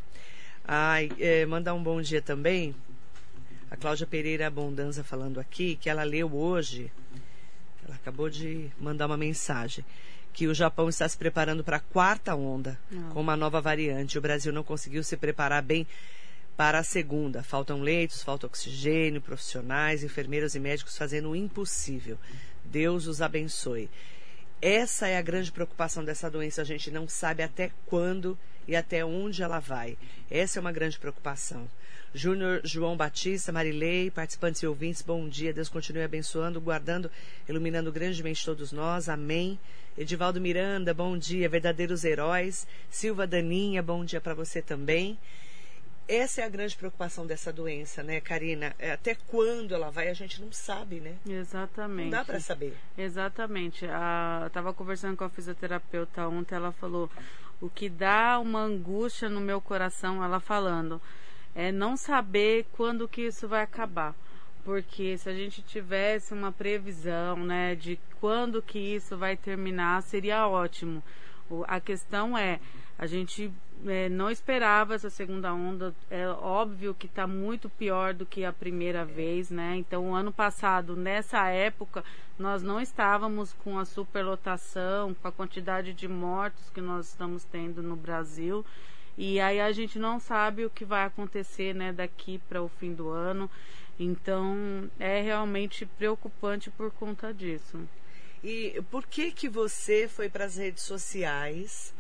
Ai, 0.67 1.10
é, 1.19 1.45
mandar 1.45 1.73
um 1.73 1.81
bom 1.81 2.01
dia 2.01 2.21
também. 2.21 2.75
A 3.71 3.75
Cláudia 3.75 4.05
Pereira 4.07 4.47
Abundanza 4.47 5.03
falando 5.03 5.39
aqui, 5.39 5.75
que 5.75 5.89
ela 5.89 6.03
leu 6.03 6.33
hoje. 6.33 6.91
Ela 7.86 7.95
acabou 7.95 8.29
de 8.29 8.69
mandar 8.79 9.05
uma 9.07 9.17
mensagem. 9.17 9.83
Que 10.33 10.45
o 10.47 10.53
Japão 10.53 10.88
está 10.88 11.07
se 11.10 11.17
preparando 11.17 11.63
para 11.63 11.77
a 11.77 11.79
quarta 11.81 12.36
onda, 12.36 12.77
Não. 12.91 13.10
com 13.10 13.21
uma 13.21 13.36
nova 13.36 13.60
variante. 13.60 14.17
O 14.17 14.21
Brasil 14.21 14.53
não 14.53 14.63
conseguiu 14.63 15.03
se 15.03 15.17
preparar 15.17 15.63
bem 15.63 15.88
para 16.57 16.79
a 16.79 16.83
segunda. 16.83 17.43
Faltam 17.43 17.81
leitos, 17.81 18.23
falta 18.23 18.47
oxigênio, 18.47 19.21
profissionais, 19.21 20.03
enfermeiros 20.03 20.55
e 20.55 20.59
médicos 20.59 20.97
fazendo 20.97 21.29
o 21.29 21.35
impossível. 21.35 22.17
Deus 22.65 23.05
os 23.05 23.21
abençoe. 23.21 23.89
Essa 24.59 25.07
é 25.07 25.17
a 25.17 25.21
grande 25.21 25.51
preocupação 25.51 26.03
dessa 26.03 26.31
doença. 26.31 26.63
A 26.63 26.65
gente 26.65 26.89
não 26.89 27.07
sabe 27.07 27.43
até 27.43 27.71
quando 27.85 28.37
e 28.67 28.75
até 28.75 29.05
onde 29.05 29.43
ela 29.43 29.59
vai. 29.59 29.95
Essa 30.31 30.57
é 30.57 30.61
uma 30.61 30.71
grande 30.71 30.97
preocupação. 30.97 31.69
Júnior 32.13 32.61
João 32.63 32.97
Batista, 32.97 33.51
Marilei, 33.51 34.09
participantes 34.09 34.61
e 34.63 34.67
ouvintes, 34.67 35.03
bom 35.03 35.29
dia. 35.29 35.53
Deus 35.53 35.69
continue 35.69 36.01
abençoando, 36.01 36.59
guardando, 36.59 37.11
iluminando 37.47 37.91
grandemente 37.91 38.43
todos 38.43 38.71
nós. 38.71 39.07
Amém. 39.07 39.59
Edivaldo 39.95 40.41
Miranda, 40.41 40.91
bom 40.91 41.15
dia. 41.15 41.47
Verdadeiros 41.47 42.03
heróis. 42.03 42.65
Silva 42.89 43.27
Daninha, 43.27 43.83
bom 43.83 44.03
dia 44.03 44.19
para 44.19 44.33
você 44.33 44.59
também. 44.59 45.19
Essa 46.07 46.41
é 46.41 46.43
a 46.45 46.49
grande 46.49 46.75
preocupação 46.75 47.25
dessa 47.27 47.51
doença, 47.51 48.01
né, 48.01 48.21
Karina? 48.21 48.73
É, 48.79 48.91
até 48.91 49.15
quando 49.15 49.75
ela 49.75 49.91
vai, 49.91 50.07
a 50.07 50.13
gente 50.13 50.41
não 50.41 50.51
sabe, 50.51 50.99
né? 50.99 51.15
Exatamente. 51.27 52.05
Não 52.05 52.11
dá 52.11 52.25
para 52.25 52.39
saber. 52.39 52.77
Exatamente. 52.97 53.85
A, 53.85 54.41
eu 54.45 54.49
tava 54.49 54.73
conversando 54.73 55.17
com 55.17 55.23
a 55.23 55.29
fisioterapeuta 55.29 56.27
ontem, 56.27 56.55
ela 56.55 56.71
falou 56.71 57.09
o 57.59 57.69
que 57.69 57.89
dá 57.89 58.39
uma 58.39 58.61
angústia 58.61 59.29
no 59.29 59.41
meu 59.41 59.59
coração, 59.59 60.23
ela 60.23 60.39
falando, 60.39 61.01
é 61.55 61.71
não 61.71 61.97
saber 61.97 62.65
quando 62.71 63.07
que 63.07 63.23
isso 63.23 63.47
vai 63.47 63.63
acabar. 63.63 64.15
Porque 64.63 65.17
se 65.17 65.29
a 65.29 65.33
gente 65.33 65.61
tivesse 65.61 66.33
uma 66.33 66.51
previsão, 66.51 67.37
né, 67.37 67.73
de 67.73 67.99
quando 68.19 68.61
que 68.61 68.79
isso 68.79 69.17
vai 69.17 69.35
terminar, 69.35 70.01
seria 70.03 70.47
ótimo. 70.47 71.01
O, 71.49 71.63
a 71.67 71.79
questão 71.79 72.37
é, 72.37 72.59
a 72.97 73.05
gente 73.05 73.51
é, 73.86 74.10
não 74.10 74.29
esperava 74.29 74.95
essa 74.95 75.10
segunda 75.10 75.53
onda. 75.53 75.93
É 76.10 76.27
óbvio 76.27 76.95
que 76.95 77.05
está 77.05 77.27
muito 77.27 77.69
pior 77.69 78.13
do 78.13 78.25
que 78.25 78.43
a 78.43 78.51
primeira 78.51 79.05
vez, 79.05 79.51
né? 79.51 79.75
Então, 79.75 80.10
o 80.10 80.15
ano 80.15 80.31
passado, 80.31 80.95
nessa 80.95 81.47
época, 81.47 82.03
nós 82.39 82.63
não 82.63 82.81
estávamos 82.81 83.53
com 83.53 83.77
a 83.77 83.86
superlotação, 83.86 85.13
com 85.13 85.27
a 85.27 85.31
quantidade 85.31 85.93
de 85.93 86.07
mortos 86.07 86.69
que 86.71 86.81
nós 86.81 87.10
estamos 87.10 87.43
tendo 87.43 87.83
no 87.83 87.95
Brasil. 87.95 88.65
E 89.17 89.39
aí 89.39 89.60
a 89.60 89.71
gente 89.71 89.97
não 89.97 90.19
sabe 90.19 90.65
o 90.65 90.69
que 90.69 90.86
vai 90.86 91.03
acontecer, 91.03 91.73
né, 91.73 91.91
daqui 91.91 92.39
para 92.49 92.62
o 92.62 92.67
fim 92.67 92.93
do 92.93 93.10
ano. 93.10 93.49
Então, 93.99 94.89
é 94.99 95.21
realmente 95.21 95.86
preocupante 95.86 96.69
por 96.69 96.91
conta 96.91 97.33
disso. 97.33 97.79
E 98.43 98.79
por 98.91 99.05
que 99.07 99.31
que 99.31 99.49
você 99.49 100.07
foi 100.07 100.29
para 100.29 100.45
as 100.45 100.55
redes 100.55 100.83
sociais? 100.83 101.93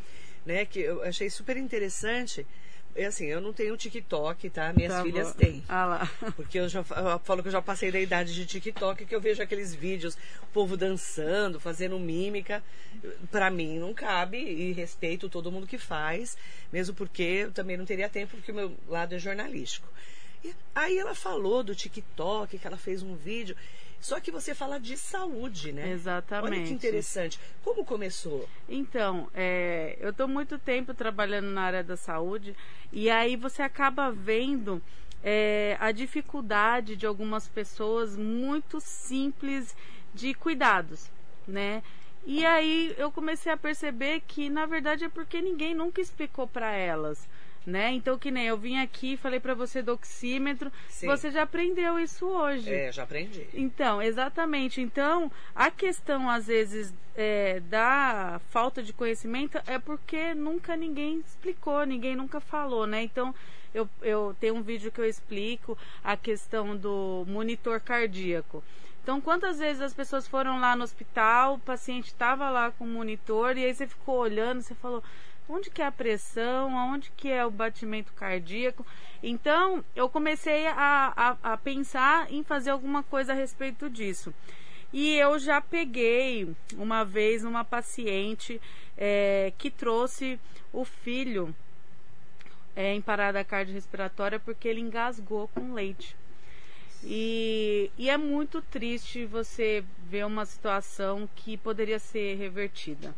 Né? 0.47 0.65
Que 0.65 0.79
eu 0.79 1.03
achei 1.03 1.29
super 1.29 1.57
interessante. 1.57 2.47
É 2.95 3.05
assim, 3.05 3.25
eu 3.25 3.39
não 3.39 3.53
tenho 3.53 3.77
TikTok, 3.77 4.49
tá? 4.49 4.73
Minhas 4.73 4.91
Tá 4.91 5.03
filhas 5.03 5.27
bom. 5.27 5.33
têm. 5.35 5.63
Ah 5.69 5.85
lá. 5.85 6.11
Porque 6.35 6.57
eu 6.57 6.67
já 6.67 6.79
eu 6.79 7.19
falo 7.19 7.43
que 7.43 7.47
eu 7.49 7.51
já 7.51 7.61
passei 7.61 7.91
da 7.91 7.99
idade 7.99 8.33
de 8.33 8.43
TikTok, 8.43 9.05
que 9.05 9.13
eu 9.13 9.21
vejo 9.21 9.43
aqueles 9.43 9.75
vídeos, 9.75 10.15
o 10.41 10.47
povo 10.47 10.75
dançando, 10.75 11.59
fazendo 11.59 11.99
mímica. 11.99 12.63
Pra 13.29 13.51
mim 13.51 13.77
não 13.77 13.93
cabe 13.93 14.39
e 14.39 14.71
respeito 14.71 15.29
todo 15.29 15.51
mundo 15.51 15.67
que 15.67 15.77
faz, 15.77 16.35
mesmo 16.73 16.95
porque 16.95 17.21
eu 17.21 17.51
também 17.51 17.77
não 17.77 17.85
teria 17.85 18.09
tempo, 18.09 18.35
porque 18.35 18.51
o 18.51 18.55
meu 18.55 18.75
lado 18.87 19.13
é 19.13 19.19
jornalístico. 19.19 19.87
E 20.43 20.55
aí 20.73 20.97
ela 20.97 21.13
falou 21.13 21.61
do 21.63 21.75
TikTok, 21.75 22.57
que 22.57 22.65
ela 22.65 22.77
fez 22.77 23.03
um 23.03 23.15
vídeo. 23.15 23.55
Só 23.99 24.19
que 24.19 24.31
você 24.31 24.53
fala 24.53 24.79
de 24.79 24.95
saúde, 24.95 25.71
né? 25.71 25.91
Exatamente. 25.91 26.53
Olha 26.53 26.63
que 26.63 26.73
interessante. 26.73 27.39
Como 27.63 27.83
começou? 27.83 28.47
Então, 28.69 29.29
é, 29.33 29.97
eu 29.99 30.11
estou 30.11 30.27
muito 30.27 30.59
tempo 30.59 30.93
trabalhando 30.93 31.47
na 31.47 31.63
área 31.63 31.83
da 31.83 31.97
saúde 31.97 32.55
e 32.91 33.09
aí 33.09 33.35
você 33.35 33.61
acaba 33.61 34.11
vendo 34.11 34.81
é, 35.23 35.75
a 35.79 35.91
dificuldade 35.91 36.95
de 36.95 37.05
algumas 37.05 37.47
pessoas 37.47 38.15
muito 38.15 38.79
simples 38.79 39.75
de 40.13 40.33
cuidados, 40.33 41.09
né? 41.47 41.83
E 42.25 42.45
aí 42.45 42.93
eu 42.97 43.11
comecei 43.11 43.51
a 43.51 43.57
perceber 43.57 44.21
que 44.27 44.49
na 44.49 44.65
verdade 44.65 45.05
é 45.05 45.09
porque 45.09 45.41
ninguém 45.41 45.73
nunca 45.73 46.01
explicou 46.01 46.47
para 46.47 46.71
elas. 46.71 47.27
Né? 47.67 47.91
Então, 47.91 48.17
que 48.17 48.31
nem 48.31 48.47
eu 48.47 48.55
vim 48.55 48.79
aqui 48.79 49.17
falei 49.17 49.41
para 49.41 49.53
você 49.53 49.81
do 49.81 49.91
oxímetro, 49.91 50.71
Sim. 50.87 51.05
você 51.05 51.29
já 51.29 51.41
aprendeu 51.41 51.99
isso 51.99 52.25
hoje. 52.25 52.73
É, 52.73 52.93
já 52.93 53.03
aprendi. 53.03 53.45
Então, 53.53 54.01
exatamente. 54.01 54.79
Então, 54.79 55.29
a 55.53 55.69
questão, 55.69 56.29
às 56.29 56.47
vezes, 56.47 56.93
é, 57.13 57.59
da 57.59 58.39
falta 58.51 58.81
de 58.81 58.93
conhecimento 58.93 59.59
é 59.67 59.77
porque 59.77 60.33
nunca 60.33 60.77
ninguém 60.77 61.19
explicou, 61.19 61.85
ninguém 61.85 62.15
nunca 62.15 62.39
falou, 62.39 62.87
né? 62.87 63.03
Então, 63.03 63.35
eu, 63.73 63.89
eu 64.01 64.33
tenho 64.39 64.55
um 64.55 64.61
vídeo 64.61 64.89
que 64.89 65.01
eu 65.01 65.05
explico 65.05 65.77
a 66.01 66.15
questão 66.15 66.73
do 66.73 67.25
monitor 67.27 67.81
cardíaco. 67.81 68.63
Então, 69.03 69.19
quantas 69.19 69.59
vezes 69.59 69.81
as 69.81 69.93
pessoas 69.93 70.25
foram 70.25 70.59
lá 70.59 70.73
no 70.73 70.83
hospital, 70.83 71.55
o 71.55 71.59
paciente 71.59 72.07
estava 72.07 72.49
lá 72.49 72.71
com 72.71 72.85
o 72.85 72.87
monitor, 72.87 73.57
e 73.57 73.65
aí 73.65 73.73
você 73.73 73.87
ficou 73.87 74.19
olhando, 74.19 74.61
você 74.61 74.75
falou, 74.75 75.03
onde 75.49 75.69
que 75.69 75.81
é 75.81 75.85
a 75.85 75.91
pressão, 75.91 76.77
aonde 76.77 77.11
que 77.15 77.29
é 77.29 77.45
o 77.45 77.51
batimento 77.51 78.13
cardíaco. 78.13 78.85
Então, 79.21 79.83
eu 79.95 80.09
comecei 80.09 80.67
a, 80.67 81.13
a, 81.15 81.53
a 81.53 81.57
pensar 81.57 82.31
em 82.31 82.43
fazer 82.43 82.71
alguma 82.71 83.03
coisa 83.03 83.31
a 83.31 83.35
respeito 83.35 83.89
disso. 83.89 84.33
E 84.91 85.15
eu 85.15 85.37
já 85.37 85.59
peguei 85.61 86.55
uma 86.75 87.03
vez 87.03 87.43
uma 87.43 87.63
paciente 87.63 88.61
é, 88.97 89.51
que 89.57 89.69
trouxe 89.69 90.39
o 90.71 90.85
filho 90.85 91.53
é, 92.75 92.93
em 92.93 93.01
parada 93.01 93.43
cardiorrespiratória 93.43 94.39
porque 94.39 94.67
ele 94.67 94.79
engasgou 94.79 95.47
com 95.49 95.73
leite. 95.73 96.15
E, 97.03 97.91
e 97.97 98.09
é 98.09 98.17
muito 98.17 98.61
triste 98.61 99.25
você 99.25 99.83
ver 100.09 100.25
uma 100.25 100.45
situação 100.45 101.29
que 101.35 101.57
poderia 101.57 101.99
ser 101.99 102.35
revertida. 102.35 103.13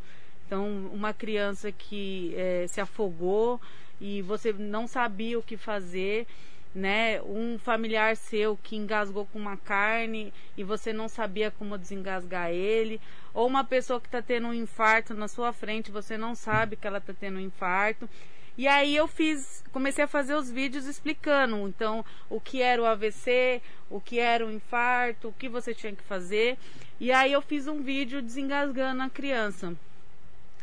Então, 0.49 0.89
uma 0.91 1.13
criança 1.13 1.71
que 1.71 2.33
é, 2.35 2.65
se 2.67 2.81
afogou 2.81 3.61
e 4.01 4.23
você 4.23 4.51
não 4.51 4.87
sabia 4.87 5.37
o 5.37 5.43
que 5.43 5.55
fazer, 5.55 6.25
né? 6.73 7.21
Um 7.21 7.59
familiar 7.59 8.17
seu 8.17 8.57
que 8.57 8.75
engasgou 8.75 9.27
com 9.27 9.37
uma 9.37 9.55
carne 9.55 10.33
e 10.57 10.63
você 10.63 10.91
não 10.91 11.07
sabia 11.07 11.51
como 11.51 11.77
desengasgar 11.77 12.49
ele, 12.49 12.99
ou 13.31 13.45
uma 13.45 13.63
pessoa 13.63 14.01
que 14.01 14.07
está 14.07 14.23
tendo 14.23 14.47
um 14.47 14.53
infarto 14.55 15.13
na 15.13 15.27
sua 15.27 15.53
frente, 15.53 15.91
você 15.91 16.17
não 16.17 16.33
sabe 16.33 16.75
que 16.75 16.87
ela 16.87 16.97
está 16.97 17.13
tendo 17.13 17.37
um 17.37 17.41
infarto. 17.41 18.09
E 18.57 18.67
aí 18.67 18.95
eu 18.95 19.07
fiz, 19.07 19.63
comecei 19.71 20.05
a 20.05 20.07
fazer 20.07 20.33
os 20.33 20.49
vídeos 20.49 20.87
explicando, 20.87 21.55
então, 21.67 22.03
o 22.27 22.41
que 22.41 22.59
era 22.59 22.81
o 22.81 22.85
AVC, 22.85 23.61
o 23.87 24.01
que 24.01 24.17
era 24.17 24.43
o 24.43 24.51
infarto, 24.51 25.27
o 25.27 25.33
que 25.33 25.47
você 25.47 25.75
tinha 25.75 25.95
que 25.95 26.03
fazer. 26.03 26.57
E 26.99 27.11
aí 27.11 27.33
eu 27.33 27.41
fiz 27.43 27.67
um 27.67 27.83
vídeo 27.83 28.19
desengasgando 28.19 29.03
a 29.03 29.09
criança. 29.11 29.77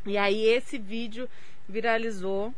E 0.07 0.17
aí 0.17 0.47
esse 0.47 0.79
vídeo 0.79 1.29
viralizou, 1.69 2.55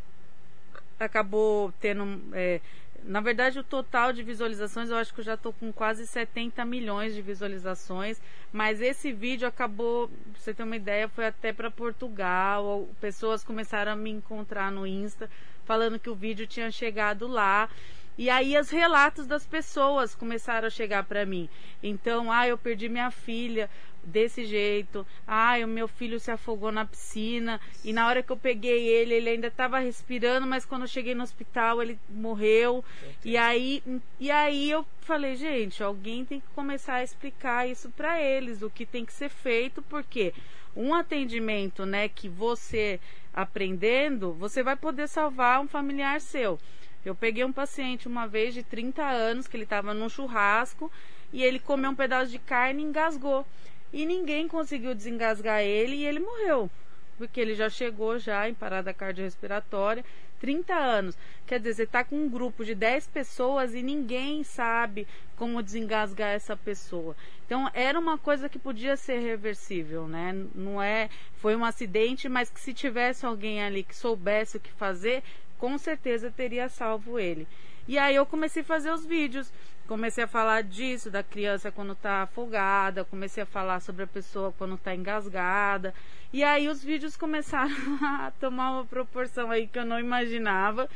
acabou 1.01 1.73
tendo. 1.81 2.21
É, 2.33 2.61
na 3.05 3.21
verdade, 3.21 3.59
o 3.59 3.65
total 3.65 4.13
de 4.13 4.23
visualizações, 4.23 4.91
eu 4.91 4.97
acho 4.97 5.15
que 5.15 5.21
eu 5.21 5.25
já 5.25 5.35
estou 5.35 5.53
com 5.53 5.73
quase 5.73 6.07
70 6.07 6.65
milhões 6.65 7.15
de 7.15 7.23
visualizações. 7.23 8.21
Mas 8.53 8.81
esse 8.81 9.13
vídeo 9.13 9.47
acabou, 9.47 10.09
pra 10.09 10.41
você 10.41 10.53
ter 10.53 10.63
uma 10.63 10.77
ideia, 10.77 11.09
foi 11.09 11.27
até 11.27 11.53
para 11.53 11.71
Portugal. 11.71 12.89
Pessoas 13.01 13.45
começaram 13.45 13.93
a 13.93 13.97
me 13.97 14.11
encontrar 14.11 14.71
no 14.71 14.87
Insta, 14.87 15.31
falando 15.65 15.99
que 15.99 16.11
o 16.11 16.15
vídeo 16.15 16.47
tinha 16.47 16.71
chegado 16.71 17.27
lá. 17.27 17.71
E 18.19 18.29
aí 18.29 18.59
os 18.59 18.69
relatos 18.69 19.27
das 19.27 19.47
pessoas 19.47 20.15
começaram 20.15 20.67
a 20.67 20.71
chegar 20.71 21.05
para 21.05 21.25
mim. 21.25 21.49
Então, 21.81 22.33
ah, 22.33 22.49
eu 22.49 22.59
perdi 22.59 22.89
minha 22.89 23.13
filha 23.13 23.71
desse 24.09 24.45
jeito. 24.45 25.07
Ah, 25.27 25.57
o 25.63 25.69
meu 25.69 25.87
filho 25.87 26.19
se 26.19 26.31
afogou 26.31 26.73
na 26.73 26.85
piscina 26.85 27.61
e 27.85 27.93
na 27.93 28.07
hora 28.07 28.23
que 28.23 28.31
eu 28.31 28.37
peguei 28.37 28.87
ele, 28.87 29.15
ele 29.15 29.31
ainda 29.31 29.47
estava 29.47 29.79
respirando, 29.79 30.47
mas 30.47 30.65
quando 30.65 30.83
eu 30.83 30.89
cheguei 30.89 31.15
no 31.15 31.23
hospital, 31.23 31.83
ele 31.83 31.99
morreu. 32.09 32.85
E 33.25 33.37
aí, 33.37 33.83
e 34.19 34.31
aí 34.31 34.71
eu 34.71 34.85
falei, 35.01 35.37
gente, 35.37 35.83
alguém 35.83 36.25
tem 36.25 36.41
que 36.41 36.49
começar 36.55 36.95
a 36.95 37.05
explicar 37.05 37.69
isso 37.69 37.91
para 37.91 38.21
eles, 38.21 38.63
o 38.63 38.71
que 38.71 38.85
tem 38.85 39.05
que 39.05 39.13
ser 39.13 39.29
feito, 39.29 39.83
porque 39.83 40.35
um 40.75 40.95
atendimento, 40.95 41.85
né, 41.85 42.09
que 42.09 42.29
você 42.29 43.01
aprendendo, 43.33 44.33
você 44.33 44.63
vai 44.63 44.77
poder 44.77 45.09
salvar 45.09 45.61
um 45.61 45.69
familiar 45.69 46.21
seu. 46.21 46.59
Eu 47.05 47.15
peguei 47.15 47.45
um 47.45 47.53
paciente 47.53 48.09
uma 48.09 48.27
vez 48.27 48.53
de 48.53 48.63
30 48.63 49.03
anos, 49.03 49.47
que 49.47 49.57
ele 49.57 49.65
estava 49.65 49.95
num 49.95 50.09
churrasco 50.09 50.91
e 51.33 51.43
ele 51.43 51.59
comeu 51.59 51.91
um 51.91 51.95
pedaço 51.95 52.31
de 52.31 52.39
carne 52.39 52.83
e 52.83 52.87
engasgou. 52.87 53.47
E 53.93 54.05
ninguém 54.05 54.47
conseguiu 54.47 54.95
desengasgar 54.95 55.63
ele 55.63 55.97
e 55.97 56.07
ele 56.07 56.21
morreu. 56.21 56.71
Porque 57.17 57.41
ele 57.41 57.55
já 57.55 57.69
chegou 57.69 58.19
já 58.19 58.49
em 58.49 58.55
parada 58.55 58.95
cardiorrespiratória, 58.95 60.05
30 60.41 60.75
anos. 60.75 61.17
Quer 61.47 61.59
dizer, 61.59 61.75
você 61.75 61.83
está 61.83 62.05
com 62.05 62.17
um 62.17 62.29
grupo 62.29 62.65
de 62.65 62.75
10 62.75 63.09
pessoas 63.09 63.75
e 63.75 63.83
ninguém 63.83 64.45
sabe 64.45 65.07
como 65.37 65.63
desengasgar 65.63 66.31
essa 66.31 66.57
pessoa. 66.57 67.17
Então, 67.45 67.71
era 67.73 67.99
uma 67.99 68.19
coisa 68.19 68.49
que 68.49 68.59
podia 68.59 68.97
ser 68.97 69.19
reversível, 69.21 70.07
né? 70.07 70.35
Não 70.55 70.81
é, 70.83 71.09
foi 71.37 71.57
um 71.57 71.65
acidente, 71.65 72.29
mas 72.29 72.51
que 72.51 72.61
se 72.61 72.75
tivesse 72.75 73.25
alguém 73.25 73.63
ali 73.63 73.83
que 73.83 73.97
soubesse 73.97 74.57
o 74.57 74.61
que 74.61 74.71
fazer, 74.73 75.23
com 75.59 75.77
certeza 75.79 76.31
teria 76.31 76.69
salvo 76.69 77.19
ele. 77.19 77.49
E 77.87 77.99
aí 77.99 78.15
eu 78.15 78.27
comecei 78.27 78.63
a 78.63 78.67
fazer 78.67 78.91
os 78.91 79.07
vídeos, 79.07 79.51
comecei 79.89 80.25
a 80.25 80.29
falar 80.29 80.63
disso, 80.63 81.11
da 81.11 81.23
criança 81.23 81.73
quando 81.73 81.93
está 81.93 82.23
afogada, 82.23 83.07
comecei 83.07 83.43
a 83.43 83.47
falar 83.47 83.81
sobre 83.81 84.05
a 84.05 84.07
pessoa 84.07 84.53
quando 84.57 84.75
está 84.75 84.95
engasgada. 84.95 85.95
E 86.31 86.45
aí 86.45 86.69
os 86.69 86.85
vídeos 86.85 87.17
começaram 87.17 87.75
a 88.05 88.31
tomar 88.39 88.73
uma 88.73 88.85
proporção 88.85 89.51
aí 89.51 89.67
que 89.67 89.79
eu 89.79 89.87
não 89.87 89.99
imaginava. 89.99 90.89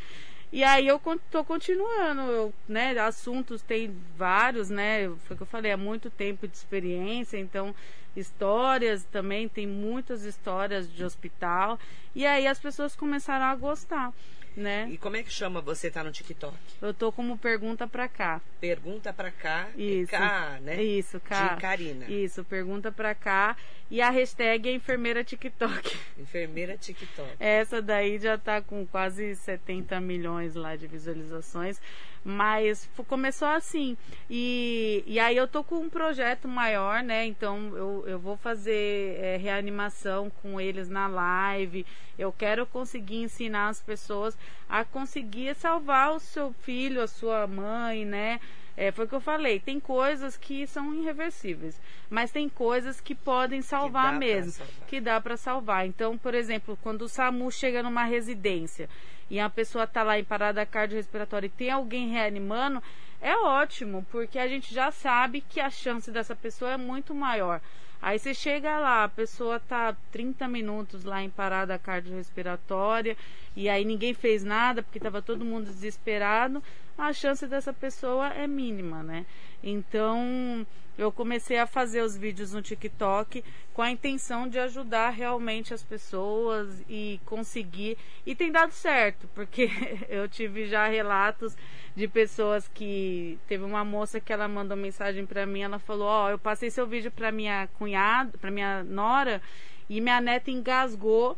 E 0.52 0.62
aí 0.62 0.86
eu 0.86 1.00
tô 1.30 1.42
continuando, 1.42 2.20
eu, 2.20 2.54
né? 2.68 2.96
Assuntos 2.98 3.62
tem 3.62 3.96
vários, 4.18 4.68
né? 4.68 5.08
Foi 5.24 5.34
o 5.34 5.36
que 5.38 5.42
eu 5.42 5.46
falei, 5.46 5.72
há 5.72 5.78
muito 5.78 6.10
tempo 6.10 6.46
de 6.46 6.54
experiência, 6.54 7.38
então 7.38 7.74
histórias 8.14 9.04
também, 9.04 9.48
tem 9.48 9.66
muitas 9.66 10.24
histórias 10.24 10.92
de 10.92 11.02
hospital. 11.02 11.78
E 12.14 12.26
aí 12.26 12.46
as 12.46 12.58
pessoas 12.58 12.94
começaram 12.94 13.46
a 13.46 13.54
gostar. 13.56 14.12
Né? 14.56 14.88
E 14.90 14.98
como 14.98 15.16
é 15.16 15.22
que 15.22 15.30
chama 15.30 15.60
você 15.60 15.90
tá 15.90 16.02
no 16.04 16.10
TikTok? 16.10 16.56
Eu 16.80 16.92
tô 16.92 17.12
como 17.12 17.38
pergunta 17.38 17.86
pra 17.86 18.08
cá. 18.08 18.40
Pergunta 18.60 19.12
pra 19.12 19.30
cá. 19.30 19.68
Isso. 19.76 20.10
K, 20.10 20.58
né? 20.60 20.82
Isso, 20.82 21.20
cá. 21.20 21.54
De 21.54 21.60
Karina. 21.60 22.06
Isso, 22.08 22.44
pergunta 22.44 22.92
pra 22.92 23.14
cá. 23.14 23.56
E 23.90 24.00
a 24.00 24.10
hashtag 24.10 24.68
é 24.68 24.72
enfermeira 24.72 25.22
TikTok. 25.22 25.96
Enfermeira 26.18 26.78
TikTok. 26.78 27.30
Essa 27.38 27.82
daí 27.82 28.18
já 28.18 28.38
tá 28.38 28.62
com 28.62 28.86
quase 28.86 29.36
70 29.36 30.00
milhões 30.00 30.54
lá 30.54 30.76
de 30.76 30.86
visualizações. 30.86 31.78
Mas 32.24 32.88
começou 33.08 33.48
assim. 33.48 33.96
E, 34.30 35.02
e 35.06 35.18
aí 35.18 35.36
eu 35.36 35.48
tô 35.48 35.64
com 35.64 35.76
um 35.76 35.90
projeto 35.90 36.46
maior, 36.46 37.02
né? 37.02 37.26
Então 37.26 37.76
eu, 37.76 38.04
eu 38.06 38.18
vou 38.18 38.36
fazer 38.36 39.18
é, 39.18 39.36
reanimação 39.36 40.30
com 40.30 40.60
eles 40.60 40.88
na 40.88 41.06
live. 41.08 41.84
Eu 42.16 42.32
quero 42.32 42.64
conseguir 42.64 43.16
ensinar 43.16 43.68
as 43.68 43.80
pessoas 43.80 44.38
a 44.68 44.84
conseguir 44.84 45.54
salvar 45.54 46.12
o 46.12 46.20
seu 46.20 46.52
filho, 46.52 47.02
a 47.02 47.06
sua 47.06 47.46
mãe, 47.46 48.04
né? 48.04 48.40
É, 48.76 48.90
foi 48.90 49.04
o 49.04 49.08
que 49.08 49.14
eu 49.14 49.20
falei, 49.20 49.60
tem 49.60 49.78
coisas 49.78 50.36
que 50.36 50.66
são 50.66 50.94
irreversíveis, 50.94 51.78
mas 52.08 52.30
tem 52.30 52.48
coisas 52.48 53.00
que 53.00 53.14
podem 53.14 53.60
salvar 53.60 54.14
que 54.14 54.18
mesmo, 54.18 54.52
salvar. 54.52 54.86
que 54.86 55.00
dá 55.00 55.20
para 55.20 55.36
salvar. 55.36 55.86
Então, 55.86 56.16
por 56.16 56.34
exemplo, 56.34 56.78
quando 56.82 57.02
o 57.02 57.08
SAMU 57.08 57.52
chega 57.52 57.82
numa 57.82 58.04
residência 58.04 58.88
e 59.28 59.38
a 59.38 59.50
pessoa 59.50 59.84
está 59.84 60.02
lá 60.02 60.18
em 60.18 60.24
parada 60.24 60.64
cardiorrespiratória 60.64 61.46
e 61.46 61.50
tem 61.50 61.70
alguém 61.70 62.08
reanimando, 62.08 62.82
é 63.20 63.36
ótimo, 63.36 64.06
porque 64.10 64.38
a 64.38 64.48
gente 64.48 64.74
já 64.74 64.90
sabe 64.90 65.42
que 65.42 65.60
a 65.60 65.70
chance 65.70 66.10
dessa 66.10 66.34
pessoa 66.34 66.72
é 66.72 66.76
muito 66.76 67.14
maior. 67.14 67.60
Aí 68.02 68.18
você 68.18 68.34
chega 68.34 68.80
lá, 68.80 69.04
a 69.04 69.08
pessoa 69.08 69.60
tá 69.60 69.96
30 70.10 70.48
minutos 70.48 71.04
lá 71.04 71.22
em 71.22 71.30
parada 71.30 71.78
cardiorrespiratória 71.78 73.16
e 73.54 73.68
aí 73.68 73.84
ninguém 73.84 74.12
fez 74.12 74.42
nada 74.42 74.82
porque 74.82 74.98
estava 74.98 75.22
todo 75.22 75.44
mundo 75.44 75.66
desesperado, 75.66 76.60
a 76.96 77.12
chance 77.12 77.46
dessa 77.46 77.72
pessoa 77.72 78.28
é 78.28 78.46
mínima, 78.46 79.02
né? 79.02 79.26
Então, 79.62 80.66
eu 80.98 81.10
comecei 81.10 81.58
a 81.58 81.66
fazer 81.66 82.02
os 82.02 82.16
vídeos 82.16 82.52
no 82.52 82.60
TikTok 82.60 83.42
com 83.72 83.80
a 83.80 83.90
intenção 83.90 84.46
de 84.48 84.58
ajudar 84.58 85.10
realmente 85.10 85.72
as 85.72 85.82
pessoas 85.82 86.82
e 86.88 87.20
conseguir. 87.24 87.96
E 88.26 88.34
tem 88.34 88.52
dado 88.52 88.72
certo, 88.72 89.28
porque 89.34 89.70
eu 90.08 90.28
tive 90.28 90.66
já 90.66 90.86
relatos 90.86 91.56
de 91.94 92.06
pessoas 92.08 92.68
que 92.68 93.38
teve 93.46 93.64
uma 93.64 93.84
moça 93.84 94.20
que 94.20 94.32
ela 94.32 94.48
mandou 94.48 94.76
mensagem 94.76 95.24
para 95.24 95.46
mim, 95.46 95.62
ela 95.62 95.78
falou: 95.78 96.06
"Ó, 96.06 96.26
oh, 96.26 96.30
eu 96.30 96.38
passei 96.38 96.70
seu 96.70 96.86
vídeo 96.86 97.10
para 97.10 97.32
minha 97.32 97.68
cunhada, 97.78 98.36
para 98.38 98.50
minha 98.50 98.82
nora 98.84 99.40
e 99.88 100.00
minha 100.00 100.20
neta 100.20 100.50
engasgou 100.50 101.36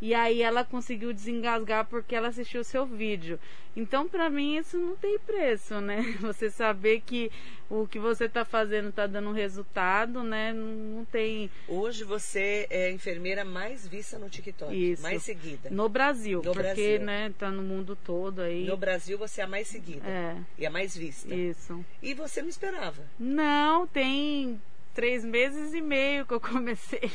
e 0.00 0.14
aí 0.14 0.42
ela 0.42 0.64
conseguiu 0.64 1.12
desengasgar 1.12 1.86
porque 1.86 2.14
ela 2.14 2.28
assistiu 2.28 2.60
o 2.60 2.64
seu 2.64 2.84
vídeo. 2.86 3.38
Então, 3.74 4.08
para 4.08 4.30
mim, 4.30 4.56
isso 4.56 4.78
não 4.78 4.96
tem 4.96 5.18
preço, 5.18 5.80
né? 5.80 6.00
Você 6.20 6.50
saber 6.50 7.00
que 7.04 7.30
o 7.68 7.86
que 7.86 7.98
você 7.98 8.24
está 8.26 8.44
fazendo 8.44 8.88
está 8.90 9.06
dando 9.06 9.32
resultado, 9.32 10.22
né? 10.22 10.52
Não 10.54 11.04
tem. 11.04 11.50
Hoje 11.68 12.04
você 12.04 12.66
é 12.70 12.86
a 12.86 12.90
enfermeira 12.92 13.44
mais 13.44 13.86
vista 13.86 14.18
no 14.18 14.30
TikTok, 14.30 14.72
Isso. 14.72 15.02
mais 15.02 15.22
seguida. 15.24 15.68
No 15.70 15.88
Brasil, 15.88 16.38
No 16.38 16.52
porque, 16.52 16.62
Brasil. 16.62 17.00
né, 17.00 17.34
tá 17.36 17.50
no 17.50 17.62
mundo 17.62 17.96
todo 17.96 18.40
aí. 18.40 18.64
No 18.66 18.76
Brasil 18.76 19.18
você 19.18 19.40
é 19.40 19.44
a 19.44 19.48
mais 19.48 19.66
seguida 19.66 20.06
É, 20.08 20.36
e 20.56 20.64
a 20.64 20.70
mais 20.70 20.96
vista. 20.96 21.34
isso. 21.34 21.84
E 22.00 22.14
você 22.14 22.40
não 22.40 22.48
esperava. 22.48 23.02
Não, 23.18 23.86
tem 23.86 24.60
três 24.96 25.22
meses 25.24 25.74
e 25.74 25.82
meio 25.82 26.24
que 26.24 26.32
eu 26.32 26.40
comecei 26.40 27.12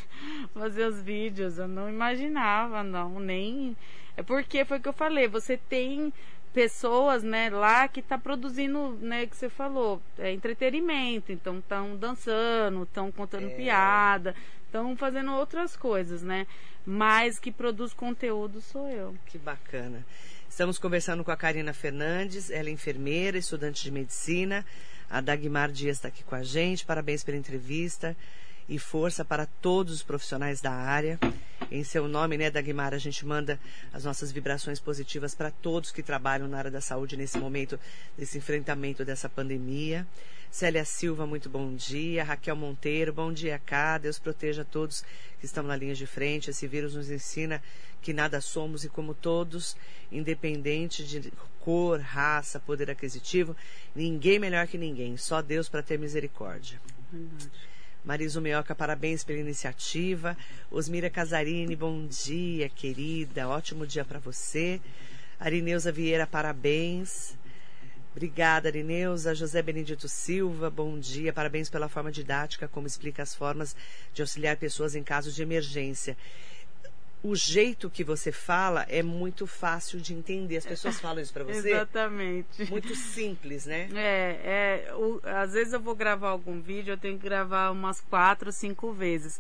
a 0.56 0.60
fazer 0.60 0.86
os 0.86 1.02
vídeos. 1.02 1.58
Eu 1.58 1.68
não 1.68 1.90
imaginava, 1.90 2.84
não, 2.84 3.20
nem. 3.20 3.76
É 4.16 4.22
porque 4.22 4.64
foi 4.64 4.78
o 4.78 4.82
que 4.82 4.88
eu 4.88 4.94
falei, 4.94 5.28
você 5.28 5.58
tem 5.58 6.14
pessoas, 6.54 7.24
né, 7.24 7.50
lá 7.50 7.88
que 7.88 8.02
tá 8.02 8.18
produzindo, 8.18 8.98
né, 9.02 9.26
que 9.26 9.38
você 9.38 9.48
falou, 9.48 10.02
é 10.20 10.34
entretenimento, 10.34 11.32
então 11.32 11.60
estão 11.60 11.96
dançando, 11.96 12.84
estão 12.84 13.10
contando 13.10 13.48
É. 13.48 13.56
piada, 13.56 14.36
estão 14.66 14.96
fazendo 14.98 15.32
outras 15.32 15.78
coisas, 15.78 16.22
né? 16.22 16.46
Mas 16.86 17.40
que 17.40 17.52
produz 17.52 17.94
conteúdo 17.94 18.60
sou 18.60 18.90
eu. 18.90 19.16
Que 19.28 19.38
bacana. 19.38 20.06
Estamos 20.50 20.78
conversando 20.78 21.24
com 21.24 21.32
a 21.32 21.38
Karina 21.38 21.74
Fernandes, 21.74 22.52
ela 22.52 22.68
é 22.68 22.72
enfermeira, 22.72 23.38
estudante 23.38 23.82
de 23.82 23.90
medicina. 23.92 24.66
A 25.12 25.20
Dagmar 25.20 25.70
Dias 25.70 25.98
está 25.98 26.08
aqui 26.08 26.24
com 26.24 26.36
a 26.36 26.42
gente. 26.42 26.86
Parabéns 26.86 27.22
pela 27.22 27.38
entrevista 27.38 28.16
e 28.70 28.80
força 28.80 29.26
para 29.26 29.46
todos 29.46 29.94
os 29.96 30.04
profissionais 30.04 30.62
da 30.62 30.72
área. 30.72 31.20
Em 31.70 31.84
seu 31.84 32.08
nome, 32.08 32.38
né, 32.38 32.50
Dagmar, 32.50 32.94
a 32.94 32.98
gente 32.98 33.26
manda 33.26 33.60
as 33.92 34.06
nossas 34.06 34.32
vibrações 34.32 34.80
positivas 34.80 35.36
para 35.36 35.52
todos 35.52 35.92
que 35.92 36.02
trabalham 36.02 36.48
na 36.48 36.58
área 36.58 36.72
da 36.72 36.80
saúde 36.80 37.18
nesse 37.18 37.38
momento 37.38 37.78
desse 38.18 38.38
enfrentamento 38.38 39.04
dessa 39.04 39.28
pandemia. 39.28 40.08
Célia 40.52 40.84
Silva, 40.84 41.26
muito 41.26 41.50
bom 41.50 41.74
dia. 41.74 42.26
Raquel 42.26 42.58
Monteiro, 42.58 43.14
bom 43.14 43.32
dia 43.32 43.58
cá. 43.58 43.98
Deus 43.98 44.20
proteja 44.20 44.66
todos 44.66 45.02
que 45.40 45.46
estão 45.46 45.64
na 45.64 45.78
linha 45.78 45.96
de 45.96 46.06
frente. 46.06 46.50
Esse 46.50 46.68
vírus 46.68 46.94
nos 46.94 47.10
ensina 47.10 47.64
que 48.02 48.12
nada 48.12 48.42
somos 48.42 48.84
e 48.84 48.90
como 48.90 49.14
todos, 49.14 49.78
independente 50.12 51.06
de 51.06 51.32
cor, 51.62 52.02
raça, 52.02 52.60
poder 52.60 52.92
aquisitivo, 52.92 53.56
ninguém 53.96 54.40
melhor 54.40 54.68
que 54.68 54.78
ninguém, 54.78 55.16
só 55.16 55.42
Deus 55.42 55.70
para 55.70 55.82
ter 55.82 55.98
misericórdia. 55.98 56.82
Verdade. 57.10 57.50
Marisa 58.04 58.42
Meoca, 58.42 58.76
parabéns 58.76 59.24
pela 59.24 59.40
iniciativa. 59.40 60.36
Osmira 60.70 61.10
Casarini, 61.10 61.78
bom 61.78 62.06
dia, 62.08 62.68
querida. 62.68 63.48
Ótimo 63.48 63.88
dia 63.88 64.04
para 64.04 64.20
você. 64.20 64.82
Arineuza 65.40 65.94
Vieira, 65.94 66.28
parabéns. 66.28 67.38
Obrigada, 68.12 68.68
Arineuza. 68.70 69.34
José 69.34 69.62
Benedito 69.62 70.08
Silva, 70.10 70.70
bom 70.70 71.00
dia. 71.00 71.32
Parabéns 71.32 71.70
pela 71.70 71.88
forma 71.88 72.12
didática, 72.12 72.68
como 72.68 72.86
explica 72.86 73.24
as 73.24 73.34
formas 73.34 73.76
de 74.14 74.22
auxiliar 74.22 74.58
pessoas 74.58 74.96
em 74.96 75.04
casos 75.04 75.34
de 75.34 75.42
emergência. 75.42 76.18
O 77.24 77.36
jeito 77.36 77.90
que 77.90 78.04
você 78.04 78.32
fala 78.32 78.86
é 78.90 79.02
muito 79.04 79.46
fácil 79.48 80.02
de 80.02 80.14
entender. 80.14 80.58
As 80.58 80.66
pessoas 80.66 81.00
falam 81.00 81.22
isso 81.22 81.32
para 81.32 81.44
você? 81.44 81.70
Exatamente. 81.70 82.70
Muito 82.70 82.94
simples, 82.96 83.66
né? 83.66 83.88
É, 83.94 84.88
é 84.90 84.94
o- 84.96 85.22
às 85.24 85.54
vezes 85.54 85.72
eu 85.72 85.80
vou 85.80 85.96
gravar 85.96 86.30
algum 86.30 86.60
vídeo, 86.60 86.92
eu 86.94 86.98
tenho 86.98 87.18
que 87.18 87.24
gravar 87.24 87.70
umas 87.72 88.02
quatro, 88.02 88.52
cinco 88.52 88.92
vezes. 88.92 89.40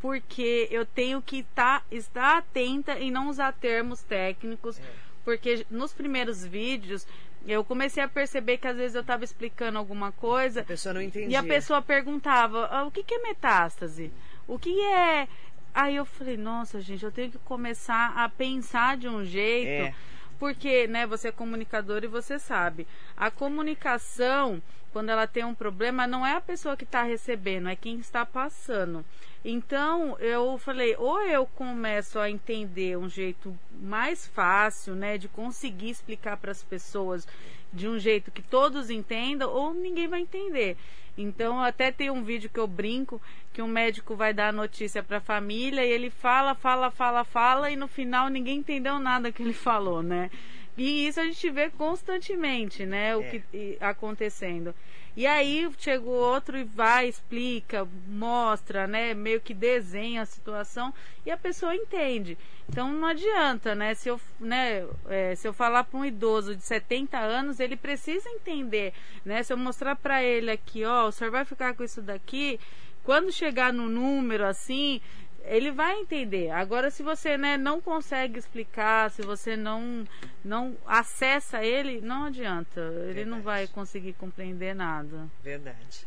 Porque 0.00 0.68
eu 0.70 0.84
tenho 0.84 1.22
que 1.22 1.42
tá, 1.54 1.82
estar 1.90 2.38
atenta 2.38 2.98
e 2.98 3.10
não 3.10 3.28
usar 3.30 3.52
termos 3.52 4.02
técnicos. 4.02 4.78
É. 4.78 4.82
Porque 5.24 5.64
nos 5.70 5.92
primeiros 5.92 6.44
vídeos 6.44 7.06
eu 7.46 7.64
comecei 7.64 8.02
a 8.02 8.08
perceber 8.08 8.58
que 8.58 8.66
às 8.68 8.76
vezes 8.76 8.94
eu 8.94 9.00
estava 9.00 9.24
explicando 9.24 9.78
alguma 9.78 10.12
coisa 10.12 10.60
A 10.60 10.64
pessoa 10.64 10.92
não 10.94 11.02
entendia. 11.02 11.30
e 11.30 11.36
a 11.36 11.42
pessoa 11.42 11.82
perguntava: 11.82 12.66
"Ah, 12.70 12.84
o 12.84 12.90
que, 12.90 13.02
que 13.02 13.14
é 13.14 13.18
metástase? 13.22 14.12
O 14.46 14.58
que 14.58 14.80
é. 14.80 15.28
Aí 15.74 15.96
eu 15.96 16.04
falei: 16.04 16.36
nossa, 16.36 16.80
gente, 16.80 17.04
eu 17.04 17.12
tenho 17.12 17.30
que 17.30 17.38
começar 17.38 18.12
a 18.16 18.28
pensar 18.28 18.96
de 18.96 19.08
um 19.08 19.24
jeito. 19.24 19.88
É. 19.88 19.94
Porque, 20.38 20.88
né, 20.88 21.06
você 21.06 21.28
é 21.28 21.32
comunicador 21.32 22.02
e 22.02 22.08
você 22.08 22.36
sabe. 22.38 22.86
A 23.16 23.30
comunicação, 23.30 24.60
quando 24.92 25.08
ela 25.08 25.26
tem 25.26 25.44
um 25.44 25.54
problema, 25.54 26.06
não 26.06 26.26
é 26.26 26.34
a 26.34 26.40
pessoa 26.40 26.76
que 26.76 26.84
está 26.84 27.02
recebendo, 27.02 27.68
é 27.68 27.76
quem 27.76 27.98
está 27.98 28.26
passando. 28.26 29.04
Então, 29.44 30.16
eu 30.20 30.56
falei, 30.58 30.94
ou 30.96 31.20
eu 31.22 31.46
começo 31.46 32.18
a 32.18 32.30
entender 32.30 32.96
um 32.96 33.08
jeito 33.08 33.58
mais 33.80 34.26
fácil, 34.26 34.94
né, 34.94 35.18
de 35.18 35.28
conseguir 35.28 35.90
explicar 35.90 36.36
para 36.36 36.52
as 36.52 36.62
pessoas 36.62 37.26
de 37.72 37.88
um 37.88 37.98
jeito 37.98 38.30
que 38.30 38.42
todos 38.42 38.90
entendam, 38.90 39.50
ou 39.50 39.74
ninguém 39.74 40.06
vai 40.06 40.20
entender. 40.20 40.76
Então, 41.16 41.60
até 41.60 41.90
tem 41.90 42.10
um 42.10 42.22
vídeo 42.22 42.48
que 42.48 42.60
eu 42.60 42.66
brinco 42.66 43.20
que 43.52 43.60
um 43.60 43.68
médico 43.68 44.14
vai 44.14 44.32
dar 44.32 44.48
a 44.48 44.52
notícia 44.52 45.02
para 45.02 45.18
a 45.18 45.20
família 45.20 45.84
e 45.84 45.90
ele 45.90 46.08
fala, 46.08 46.54
fala, 46.54 46.90
fala, 46.90 47.22
fala 47.22 47.70
e 47.70 47.76
no 47.76 47.86
final 47.86 48.28
ninguém 48.28 48.58
entendeu 48.58 48.98
nada 48.98 49.30
que 49.30 49.42
ele 49.42 49.52
falou, 49.52 50.02
né? 50.02 50.30
E 50.76 51.06
isso 51.06 51.20
a 51.20 51.24
gente 51.24 51.50
vê 51.50 51.68
constantemente, 51.70 52.86
né? 52.86 53.14
O 53.16 53.20
É. 53.22 53.24
que 53.50 53.76
acontecendo. 53.80 54.74
E 55.14 55.26
aí 55.26 55.70
chega 55.78 56.02
o 56.04 56.10
outro 56.10 56.56
e 56.56 56.64
vai, 56.64 57.06
explica, 57.06 57.86
mostra, 58.08 58.86
né? 58.86 59.12
Meio 59.12 59.42
que 59.42 59.52
desenha 59.52 60.22
a 60.22 60.26
situação 60.26 60.92
e 61.26 61.30
a 61.30 61.36
pessoa 61.36 61.76
entende. 61.76 62.38
Então 62.66 62.90
não 62.90 63.06
adianta, 63.06 63.74
né? 63.74 63.92
Se 63.94 64.08
eu, 64.08 64.18
né, 64.40 64.86
é, 65.10 65.34
se 65.34 65.46
eu 65.46 65.52
falar 65.52 65.84
para 65.84 66.00
um 66.00 66.04
idoso 66.04 66.56
de 66.56 66.62
70 66.62 67.18
anos, 67.18 67.60
ele 67.60 67.76
precisa 67.76 68.26
entender, 68.30 68.94
né? 69.22 69.42
Se 69.42 69.52
eu 69.52 69.58
mostrar 69.58 69.94
para 69.96 70.22
ele 70.22 70.50
aqui, 70.50 70.82
ó, 70.84 71.08
o 71.08 71.12
senhor 71.12 71.30
vai 71.30 71.44
ficar 71.44 71.74
com 71.74 71.84
isso 71.84 72.00
daqui, 72.00 72.58
quando 73.04 73.30
chegar 73.30 73.70
no 73.70 73.90
número 73.90 74.46
assim, 74.46 75.00
ele 75.44 75.70
vai 75.70 76.00
entender. 76.00 76.50
Agora, 76.50 76.90
se 76.90 77.02
você 77.02 77.36
né, 77.36 77.56
não 77.56 77.80
consegue 77.80 78.38
explicar, 78.38 79.10
se 79.10 79.22
você 79.22 79.56
não, 79.56 80.06
não 80.44 80.76
acessa 80.86 81.64
ele, 81.64 82.00
não 82.00 82.24
adianta. 82.24 82.80
Ele 83.08 83.24
não 83.24 83.38
Verdade. 83.38 83.42
vai 83.42 83.66
conseguir 83.66 84.12
compreender 84.14 84.74
nada. 84.74 85.28
Verdade. 85.42 86.06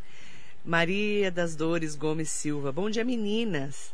Maria 0.63 1.29
das 1.29 1.55
Dores 1.55 1.95
Gomes 1.95 2.29
Silva. 2.29 2.71
Bom 2.71 2.89
dia, 2.89 3.03
meninas. 3.03 3.93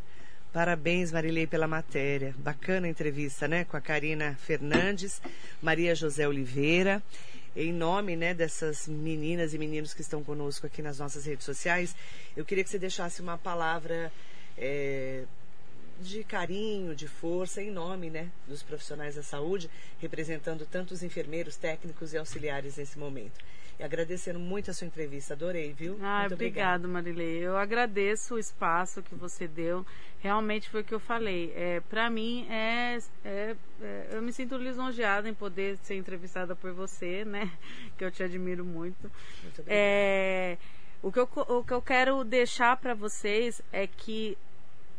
Parabéns, 0.53 1.11
Marilei, 1.11 1.47
pela 1.47 1.67
matéria. 1.67 2.35
Bacana 2.37 2.87
a 2.87 2.89
entrevista, 2.89 3.47
né? 3.47 3.63
Com 3.65 3.77
a 3.77 3.81
Karina 3.81 4.35
Fernandes, 4.39 5.21
Maria 5.61 5.95
José 5.95 6.27
Oliveira. 6.27 7.01
Em 7.55 7.73
nome 7.73 8.15
né, 8.15 8.33
dessas 8.33 8.87
meninas 8.87 9.53
e 9.53 9.57
meninos 9.57 9.93
que 9.93 10.01
estão 10.01 10.23
conosco 10.23 10.65
aqui 10.65 10.81
nas 10.81 10.99
nossas 10.99 11.25
redes 11.25 11.43
sociais, 11.43 11.93
eu 12.35 12.45
queria 12.45 12.63
que 12.63 12.69
você 12.69 12.79
deixasse 12.79 13.21
uma 13.21 13.37
palavra 13.37 14.09
é, 14.61 15.23
de 15.99 16.23
carinho, 16.23 16.95
de 16.95 17.07
força, 17.07 17.61
em 17.61 17.71
nome 17.71 18.09
né, 18.09 18.29
dos 18.47 18.63
profissionais 18.63 19.15
da 19.15 19.23
saúde, 19.23 19.69
representando 19.99 20.65
tanto 20.65 20.93
os 20.93 21.03
enfermeiros, 21.03 21.57
técnicos 21.57 22.13
e 22.13 22.17
auxiliares 22.17 22.77
nesse 22.77 22.97
momento. 22.97 23.39
E 23.79 23.83
agradecendo 23.83 24.37
muito 24.37 24.69
a 24.69 24.73
sua 24.73 24.85
entrevista, 24.85 25.33
adorei, 25.33 25.73
viu? 25.73 25.97
Ah, 26.01 26.21
muito 26.21 26.33
obrigado, 26.33 26.87
Marilei. 26.87 27.39
Eu 27.39 27.57
agradeço 27.57 28.35
o 28.35 28.39
espaço 28.39 29.01
que 29.01 29.15
você 29.15 29.47
deu. 29.47 29.85
Realmente 30.19 30.69
foi 30.69 30.81
o 30.81 30.83
que 30.83 30.93
eu 30.93 30.99
falei. 30.99 31.51
É, 31.55 31.79
Para 31.89 32.09
mim, 32.09 32.45
é, 32.49 32.99
é, 33.25 33.55
é, 33.81 34.07
eu 34.11 34.21
me 34.21 34.31
sinto 34.31 34.55
lisonjeada 34.55 35.27
em 35.27 35.33
poder 35.33 35.77
ser 35.81 35.95
entrevistada 35.95 36.55
por 36.55 36.73
você, 36.73 37.25
né? 37.25 37.51
Que 37.97 38.05
eu 38.05 38.11
te 38.11 38.21
admiro 38.21 38.63
muito. 38.63 39.11
Muito 39.41 39.63
É, 39.65 40.57
o, 41.01 41.11
que 41.11 41.19
eu, 41.19 41.29
o 41.35 41.63
que 41.63 41.73
eu 41.73 41.81
quero 41.81 42.23
deixar 42.23 42.77
para 42.77 42.93
vocês 42.93 43.61
é 43.71 43.87
que 43.87 44.37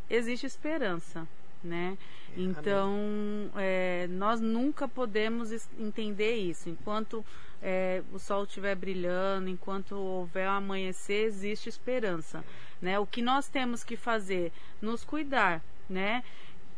existe 0.09 0.47
esperança, 0.47 1.27
né? 1.63 1.97
Então, 2.37 3.51
é, 3.57 4.07
nós 4.09 4.41
nunca 4.41 4.89
podemos 4.89 5.53
entender 5.79 6.37
isso. 6.37 6.69
Enquanto 6.69 7.25
é, 7.63 8.03
o 8.13 8.19
sol 8.19 8.45
estiver 8.45 8.75
brilhando, 8.75 9.49
enquanto 9.49 9.93
houver 9.93 10.49
um 10.49 10.53
amanhecer, 10.53 11.27
existe 11.27 11.69
esperança, 11.69 12.45
né? 12.81 12.99
O 12.99 13.07
que 13.07 13.23
nós 13.23 13.49
temos 13.49 13.85
que 13.85 13.97
fazer? 13.97 14.51
Nos 14.81 15.05
cuidar, 15.05 15.63
né? 15.89 16.25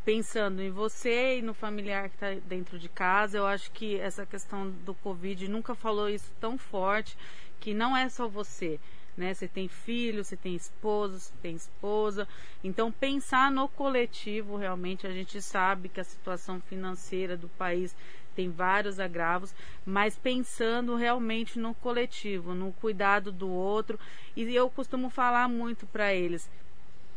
Pensando 0.05 0.61
em 0.61 0.71
você 0.71 1.39
e 1.39 1.43
no 1.43 1.55
familiar 1.55 2.11
que 2.11 2.17
está 2.17 2.35
dentro 2.47 2.79
de 2.79 2.89
casa, 2.89 3.39
eu 3.39 3.47
acho 3.47 3.71
que 3.71 3.99
essa 3.99 4.27
questão 4.27 4.71
do 4.85 4.93
Covid 4.93 5.49
nunca 5.49 5.75
falou 5.75 6.11
isso 6.11 6.31
tão 6.39 6.59
forte, 6.59 7.17
que 7.59 7.73
não 7.73 7.97
é 7.97 8.09
só 8.11 8.29
você, 8.29 8.79
né? 9.17 9.33
Você 9.33 9.49
tem 9.49 9.69
filho, 9.69 10.25
você 10.25 10.37
tem 10.37 10.55
esposo, 10.55 11.19
você 11.19 11.33
tem 11.43 11.55
esposa. 11.55 12.27
Então, 12.63 12.91
pensar 12.91 13.51
no 13.51 13.69
coletivo, 13.69 14.57
realmente, 14.57 15.07
a 15.07 15.11
gente 15.11 15.41
sabe 15.41 15.89
que 15.89 16.01
a 16.01 16.05
situação 16.05 16.61
financeira 16.61 17.37
do 17.37 17.49
país 17.49 17.95
tem 18.35 18.51
vários 18.51 18.99
agravos, 18.99 19.55
mas 19.87 20.19
pensando 20.19 20.97
realmente 20.97 21.59
no 21.59 21.75
coletivo, 21.75 22.55
no 22.55 22.73
cuidado 22.73 23.31
do 23.31 23.49
outro. 23.49 23.99
E 24.37 24.55
eu 24.55 24.69
costumo 24.69 25.09
falar 25.09 25.49
muito 25.49 25.87
para 25.87 26.13
eles: 26.13 26.51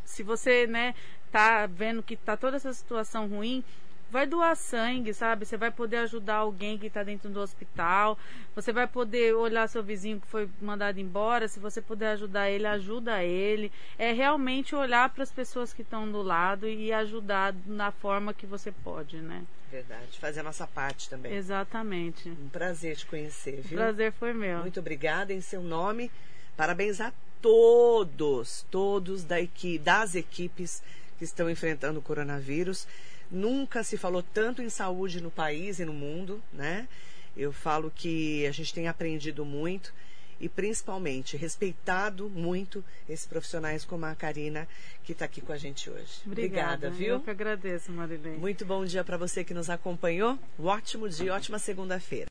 se 0.06 0.24
você, 0.24 0.68
né, 0.68 0.94
tá 1.32 1.66
vendo 1.66 2.04
que 2.04 2.16
tá 2.16 2.38
toda 2.38 2.58
essa 2.58 2.74
situação 2.74 3.28
ruim, 3.28 3.64
vai 4.10 4.26
doar 4.26 4.56
sangue, 4.56 5.14
sabe? 5.14 5.46
Você 5.46 5.58
vai 5.58 5.72
poder 5.72 5.98
ajudar 5.98 6.36
alguém 6.36 6.78
que 6.78 6.88
está 6.88 7.04
dentro 7.04 7.30
do 7.30 7.40
hospital. 7.40 8.18
Você 8.56 8.72
vai 8.72 8.88
poder 8.88 9.36
olhar 9.36 9.68
seu 9.68 9.84
vizinho 9.84 10.20
que 10.20 10.28
foi 10.28 10.50
mandado 10.62 11.00
embora. 11.00 11.48
Se 11.48 11.60
você 11.60 11.82
puder 11.82 12.12
ajudar 12.12 12.50
ele, 12.50 12.66
ajuda 12.66 13.24
ele. 13.24 13.72
É 13.98 14.12
realmente 14.12 14.76
olhar 14.76 15.10
para 15.10 15.24
as 15.24 15.32
pessoas 15.32 15.74
que 15.74 15.82
estão 15.82 16.10
do 16.12 16.22
lado 16.22 16.68
e 16.68 16.92
ajudar 16.94 17.54
na 17.66 17.92
forma 17.92 18.34
que 18.34 18.46
você 18.46 18.72
pode, 18.72 19.18
né? 19.18 19.44
Verdade. 19.70 20.18
Fazer 20.20 20.40
a 20.40 20.44
nossa 20.44 20.66
parte 20.66 21.10
também. 21.10 21.34
Exatamente. 21.34 22.30
Um 22.30 22.50
prazer 22.50 22.96
te 22.96 23.06
conhecer, 23.06 23.62
viu? 23.62 23.78
O 23.78 23.82
prazer 23.82 24.14
foi 24.14 24.34
meu. 24.34 24.60
Muito 24.60 24.80
obrigada 24.80 25.34
em 25.34 25.42
seu 25.42 25.62
nome. 25.62 26.10
Parabéns 26.56 27.02
a 27.02 27.12
todos, 27.42 28.66
todos 28.72 29.24
da 29.24 29.40
equipe, 29.40 29.80
das 29.80 30.16
equipes 30.16 30.82
que 31.18 31.24
estão 31.24 31.50
enfrentando 31.50 32.00
o 32.00 32.02
coronavírus. 32.02 32.88
Nunca 33.30 33.84
se 33.84 33.98
falou 33.98 34.24
tanto 34.24 34.62
em 34.62 34.70
saúde 34.70 35.22
no 35.22 35.32
país 35.32 35.80
e 35.80 35.86
no 35.86 35.94
mundo, 35.94 36.42
né? 36.52 36.88
Eu 37.36 37.52
falo 37.52 37.92
que 37.94 38.46
a 38.48 38.52
gente 38.52 38.74
tem 38.74 38.88
aprendido 38.88 39.46
muito 39.46 39.94
e 40.40 40.48
principalmente 40.48 41.36
respeitado 41.36 42.30
muito 42.30 42.84
esses 43.10 43.26
profissionais 43.26 43.84
como 43.84 44.06
a 44.06 44.16
Karina 44.16 44.68
que 45.04 45.12
está 45.12 45.26
aqui 45.26 45.42
com 45.42 45.52
a 45.52 45.58
gente 45.58 45.90
hoje. 45.90 46.22
Obrigada, 46.26 46.88
Obrigada 46.88 46.90
viu? 46.90 47.16
Eu 47.16 47.20
que 47.20 47.30
agradeço, 47.30 47.92
Marilene. 47.92 48.38
Muito 48.38 48.66
bom 48.66 48.86
dia 48.86 49.04
para 49.04 49.18
você 49.18 49.44
que 49.44 49.54
nos 49.54 49.70
acompanhou. 49.70 50.38
Um 50.60 50.66
ótimo 50.66 51.10
dia, 51.10 51.34
ótima 51.34 51.60
segunda-feira. 51.60 52.26